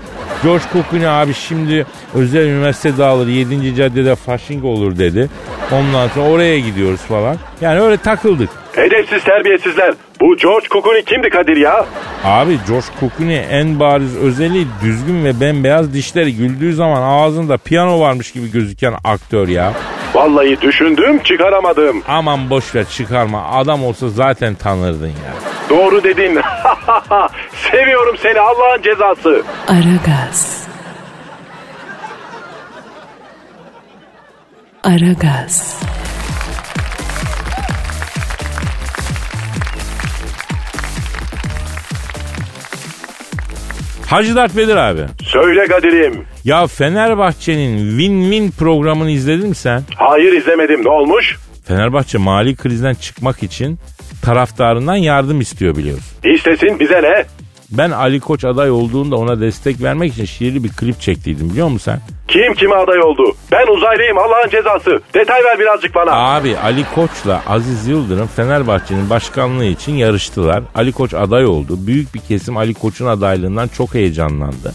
George 0.43 0.65
Clooney 0.91 1.09
abi 1.09 1.35
şimdi 1.35 1.87
özel 2.15 2.47
üniversite 2.47 2.99
dağılır 2.99 3.27
7. 3.27 3.75
caddede 3.75 4.15
fasching 4.15 4.65
olur 4.65 4.99
dedi. 4.99 5.29
Ondan 5.73 6.09
sonra 6.09 6.29
oraya 6.29 6.59
gidiyoruz 6.59 7.01
falan. 7.01 7.37
Yani 7.61 7.81
öyle 7.81 7.97
takıldık. 7.97 8.51
Edepsiz 8.77 9.25
terbiyesizler. 9.25 9.95
Bu 10.21 10.37
George 10.37 10.67
Clooney 10.73 11.03
kimdi 11.03 11.31
Kadir 11.31 11.57
ya? 11.57 11.87
Abi 12.25 12.59
George 12.69 12.87
Clooney 13.01 13.45
en 13.51 13.81
bariz 13.81 14.17
özelliği 14.17 14.67
düzgün 14.83 15.25
ve 15.25 15.41
bembeyaz 15.41 15.95
dişleri 15.95 16.37
güldüğü 16.37 16.75
zaman 16.75 17.03
ağzında 17.03 17.57
piyano 17.59 18.01
varmış 18.01 18.33
gibi 18.33 18.51
gözüken 18.51 18.95
aktör 19.05 19.49
ya. 19.49 19.73
Vallahi 20.17 20.61
düşündüm 20.61 21.23
çıkaramadım. 21.23 22.03
Aman 22.09 22.51
boş 22.51 22.75
ver 22.75 22.85
çıkarma 22.85 23.45
adam 23.51 23.85
olsa 23.85 24.09
zaten 24.09 24.55
tanırdın 24.55 25.07
ya. 25.07 25.35
Doğru 25.71 26.05
dedin. 26.05 26.39
Seviyorum 27.71 28.17
seni 28.23 28.41
Allah'ın 28.41 28.83
cezası. 28.83 29.43
Aragaz. 29.69 30.67
Aragaz. 34.85 35.81
Hacı 44.07 44.37
Dert 44.37 44.57
Vedir 44.57 44.77
abi. 44.77 45.01
Söyle 45.25 45.67
Kadir'im. 45.67 46.25
Ya 46.45 46.67
Fenerbahçe'nin 46.67 47.99
win-win 47.99 48.51
programını 48.51 49.11
izledin 49.11 49.49
mi 49.49 49.55
sen? 49.55 49.83
Hayır 49.97 50.33
izlemedim 50.33 50.85
ne 50.85 50.89
olmuş? 50.89 51.37
Fenerbahçe 51.65 52.19
mali 52.19 52.57
krizden 52.57 52.95
çıkmak 52.95 53.43
için 53.43 53.79
taraftarından 54.23 54.97
yardım 54.97 55.41
istiyor 55.41 55.77
biliyorsun. 55.77 56.05
İstesin 56.25 56.81
bize 56.81 57.03
ne? 57.03 57.25
Ben 57.71 57.91
Ali 57.91 58.21
Koç 58.21 58.45
aday 58.45 58.71
olduğunda 58.71 59.17
ona 59.17 59.41
destek 59.41 59.83
vermek 59.83 60.13
için 60.13 60.25
şiirli 60.25 60.65
bir 60.65 60.69
klip 60.69 61.01
çektiydim 61.01 61.51
biliyor 61.51 61.69
musun 61.69 61.93
sen? 61.93 62.01
Kim 62.29 62.55
kime 62.55 62.75
aday 62.75 63.01
oldu? 63.01 63.23
Ben 63.53 63.67
uzaylıyım 63.77 64.19
Allah'ın 64.19 64.49
cezası. 64.51 65.01
Detay 65.15 65.45
ver 65.45 65.59
birazcık 65.59 65.95
bana. 65.95 66.13
Abi 66.13 66.57
Ali 66.59 66.85
Koç'la 66.95 67.43
Aziz 67.47 67.87
Yıldırım 67.87 68.27
Fenerbahçe'nin 68.27 69.11
başkanlığı 69.11 69.65
için 69.65 69.95
yarıştılar. 69.95 70.63
Ali 70.75 70.93
Koç 70.93 71.15
aday 71.15 71.47
oldu. 71.47 71.87
Büyük 71.87 72.15
bir 72.15 72.21
kesim 72.21 72.57
Ali 72.57 72.75
Koç'un 72.75 73.07
adaylığından 73.07 73.69
çok 73.69 73.95
heyecanlandı. 73.95 74.73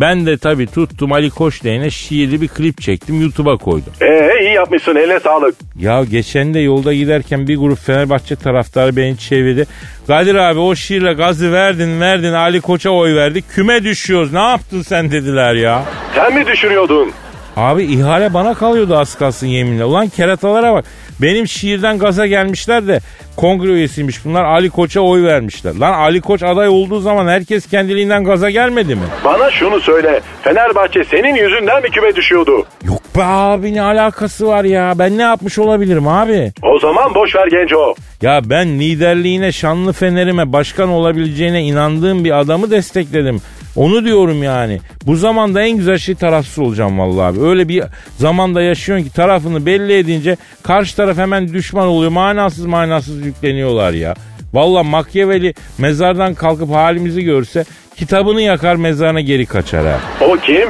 Ben 0.00 0.26
de 0.26 0.38
tabii 0.38 0.66
tuttum 0.66 1.12
Ali 1.12 1.30
Koç 1.30 1.64
Bey'ine 1.64 1.90
şiirli 1.90 2.40
bir 2.40 2.48
klip 2.48 2.80
çektim 2.80 3.20
YouTube'a 3.20 3.56
koydum. 3.56 3.92
Ee 4.00 4.30
iyi 4.40 4.52
yapmışsın 4.54 4.96
eline 4.96 5.20
sağlık. 5.20 5.54
Ya 5.78 6.04
geçen 6.04 6.54
de 6.54 6.60
yolda 6.60 6.94
giderken 6.94 7.48
bir 7.48 7.56
grup 7.56 7.78
Fenerbahçe 7.78 8.36
taraftarı 8.36 8.96
beni 8.96 9.18
çevirdi. 9.18 9.66
Kadir 10.06 10.34
abi 10.34 10.58
o 10.58 10.74
şiirle 10.74 11.12
gazı 11.12 11.52
verdin 11.52 12.00
verdin 12.00 12.32
Ali 12.32 12.60
Koç'a 12.60 12.90
oy 12.90 13.14
verdik. 13.14 13.44
Küme 13.54 13.84
düşüyoruz 13.84 14.32
ne 14.32 14.48
yaptın 14.48 14.82
sen 14.82 15.10
dediler 15.10 15.54
ya. 15.54 15.84
Sen 16.14 16.34
mi 16.34 16.46
düşünüyordun? 16.46 17.12
Abi 17.56 17.82
ihale 17.84 18.34
bana 18.34 18.54
kalıyordu 18.54 18.96
az 18.98 19.18
kalsın 19.18 19.46
yeminle. 19.46 19.84
Ulan 19.84 20.08
keratalara 20.08 20.74
bak. 20.74 20.84
Benim 21.22 21.46
şiirden 21.48 21.98
gaza 21.98 22.26
gelmişler 22.26 22.86
de 22.86 23.00
kongre 23.36 23.68
üyesiymiş 23.72 24.24
bunlar 24.24 24.44
Ali 24.44 24.70
Koç'a 24.70 25.00
oy 25.00 25.22
vermişler. 25.24 25.74
Lan 25.74 25.92
Ali 25.92 26.20
Koç 26.20 26.42
aday 26.42 26.68
olduğu 26.68 27.00
zaman 27.00 27.28
herkes 27.28 27.66
kendiliğinden 27.66 28.24
gaza 28.24 28.50
gelmedi 28.50 28.94
mi? 28.94 29.02
Bana 29.24 29.50
şunu 29.50 29.80
söyle. 29.80 30.20
Fenerbahçe 30.42 31.04
senin 31.04 31.34
yüzünden 31.34 31.82
mi 31.82 31.90
küme 31.90 32.16
düşüyordu? 32.16 32.66
Yok 32.84 33.02
be 33.16 33.22
abi 33.24 33.74
ne 33.74 33.82
alakası 33.82 34.46
var 34.46 34.64
ya. 34.64 34.92
Ben 34.98 35.18
ne 35.18 35.22
yapmış 35.22 35.58
olabilirim 35.58 36.08
abi? 36.08 36.52
O 36.62 36.78
zaman 36.78 37.14
boş 37.14 37.36
ver 37.36 37.46
Genco. 37.46 37.94
Ya 38.22 38.40
ben 38.44 38.68
liderliğine, 38.80 39.52
şanlı 39.52 39.92
fenerime, 39.92 40.52
başkan 40.52 40.88
olabileceğine 40.88 41.62
inandığım 41.62 42.24
bir 42.24 42.38
adamı 42.40 42.70
destekledim. 42.70 43.40
Onu 43.76 44.04
diyorum 44.04 44.42
yani. 44.42 44.80
Bu 45.06 45.16
zamanda 45.16 45.62
en 45.62 45.76
güzel 45.76 45.98
şey 45.98 46.14
tarafsız 46.14 46.58
olacağım 46.58 46.98
vallahi 46.98 47.24
abi. 47.24 47.40
Öyle 47.46 47.68
bir 47.68 47.84
zamanda 48.18 48.62
yaşıyorsun 48.62 49.04
ki 49.06 49.12
tarafını 49.12 49.66
belli 49.66 49.92
edince 49.98 50.36
karşı 50.62 50.96
taraf 50.96 51.16
hemen 51.18 51.48
düşman 51.52 51.86
oluyor. 51.88 52.10
Manasız 52.10 52.66
manasız 52.66 53.26
yükleniyorlar 53.26 53.92
ya. 53.92 54.14
Vallahi 54.52 54.86
Machiavelli 54.88 55.54
mezardan 55.78 56.34
kalkıp 56.34 56.70
halimizi 56.70 57.24
görse 57.24 57.64
kitabını 57.96 58.40
yakar 58.42 58.76
mezarına 58.76 59.20
geri 59.20 59.46
kaçar 59.46 59.86
ha. 59.86 60.00
O 60.20 60.36
kim? 60.36 60.68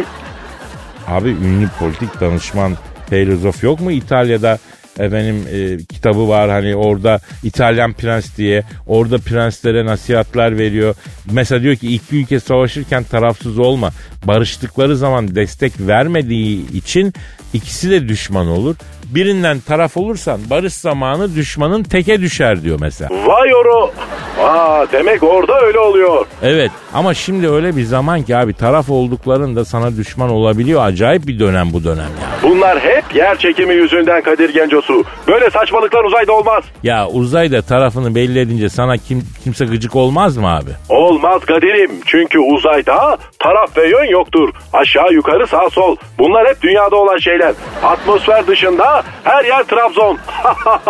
Abi 1.09 1.29
ünlü 1.29 1.69
politik 1.79 2.21
danışman 2.21 2.77
filozof 3.11 3.63
yok 3.65 3.81
mu 3.81 3.93
İtalya'da? 3.93 4.59
Efendim 5.01 5.45
e, 5.53 5.85
kitabı 5.85 6.29
var 6.29 6.51
hani 6.51 6.77
orada 6.77 7.21
İtalyan 7.43 7.93
prens 7.93 8.37
diye 8.37 8.63
orada 8.87 9.19
prenslere 9.19 9.85
nasihatler 9.87 10.59
veriyor. 10.59 10.95
Mesela 11.31 11.63
diyor 11.63 11.77
ki 11.77 11.95
iki 11.95 12.17
ülke 12.17 12.41
savaşırken 12.41 13.03
tarafsız 13.03 13.59
olma. 13.59 13.91
Barıştıkları 14.25 14.97
zaman 14.97 15.35
destek 15.35 15.73
vermediği 15.81 16.73
için 16.73 17.15
ikisi 17.53 17.91
de 17.91 18.09
düşman 18.09 18.47
olur. 18.47 18.77
Birinden 19.15 19.61
taraf 19.61 19.97
olursan 19.97 20.41
barış 20.51 20.75
zamanı 20.75 21.35
düşmanın 21.37 21.83
teke 21.83 22.21
düşer 22.21 22.63
diyor 22.63 22.79
mesela. 22.81 23.11
Vay 23.27 23.55
oru. 23.55 23.91
Aa, 24.43 24.87
demek 24.93 25.23
orada 25.23 25.61
öyle 25.61 25.79
oluyor. 25.79 26.27
Evet 26.43 26.71
ama 26.95 27.15
şimdi 27.15 27.49
öyle 27.51 27.77
bir 27.77 27.83
zaman 27.83 28.23
ki 28.23 28.37
abi 28.37 28.55
taraf 28.55 28.91
olduklarında 28.91 29.65
sana 29.65 29.97
düşman 29.97 30.31
olabiliyor. 30.31 30.85
Acayip 30.85 31.27
bir 31.27 31.39
dönem 31.39 31.69
bu 31.73 31.85
dönem 31.85 31.99
ya. 31.99 32.31
Bunlar 32.43 32.81
hep 32.81 33.15
yer 33.15 33.39
çekimi 33.39 33.75
yüzünden 33.75 34.23
Kadir 34.23 34.55
Gencosu. 34.55 35.05
Böyle 35.29 35.51
saçmalıklar 35.51 36.05
uzayda 36.05 36.33
olmaz. 36.33 36.65
Ya 36.83 37.09
uzayda 37.09 37.63
tarafını 37.63 38.15
belli 38.15 38.39
edince 38.41 38.69
sana 38.69 38.97
kim 38.97 39.23
kimse 39.45 39.65
gıcık 39.65 39.97
olmaz 39.97 40.37
mı 40.37 40.57
abi? 40.57 40.71
Olmaz 40.89 41.45
Kadir'im. 41.45 41.91
Çünkü 42.07 42.39
uzayda 42.39 43.19
taraf 43.39 43.77
ve 43.77 43.89
yön 43.89 44.11
yoktur. 44.11 44.49
Aşağı 44.73 45.13
yukarı 45.13 45.47
sağ 45.47 45.71
sol. 45.71 45.97
Bunlar 46.19 46.49
hep 46.49 46.63
dünyada 46.63 46.97
olan 46.97 47.17
şeyler. 47.19 47.55
Atmosfer 47.83 48.47
dışında 48.47 49.00
her 49.25 49.45
yer 49.45 49.63
Trabzon. 49.65 50.19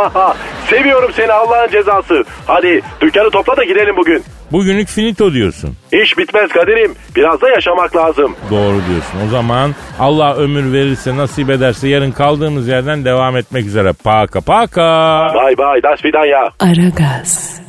Seviyorum 0.71 1.11
seni 1.17 1.33
Allah'ın 1.33 1.69
cezası. 1.71 2.25
Hadi 2.47 2.81
dükkanı 3.01 3.31
topla 3.31 3.57
da 3.57 3.65
gidelim 3.65 3.97
bugün. 3.97 4.25
Bugünlük 4.53 4.89
finito 4.89 5.33
diyorsun. 5.33 5.77
İş 5.93 6.19
bitmez 6.19 6.49
Kadir'im. 6.51 6.95
Biraz 7.17 7.41
da 7.41 7.49
yaşamak 7.51 7.97
lazım. 7.97 8.37
Doğru 8.51 8.77
diyorsun. 8.89 9.27
O 9.27 9.29
zaman 9.31 9.75
Allah 9.99 10.35
ömür 10.37 10.73
verirse 10.73 11.17
nasip 11.17 11.51
ederse 11.51 11.89
yarın 11.89 12.13
kaldığımız 12.13 12.69
yerden 12.69 13.05
devam 13.05 13.37
etmek 13.37 13.67
üzere. 13.67 13.93
Paka 14.05 14.41
paka. 14.41 14.83
Bay 15.35 15.59
bay. 15.59 15.83
Das 15.83 16.05
vidanya. 16.05 16.51
Aragaz. 16.61 17.60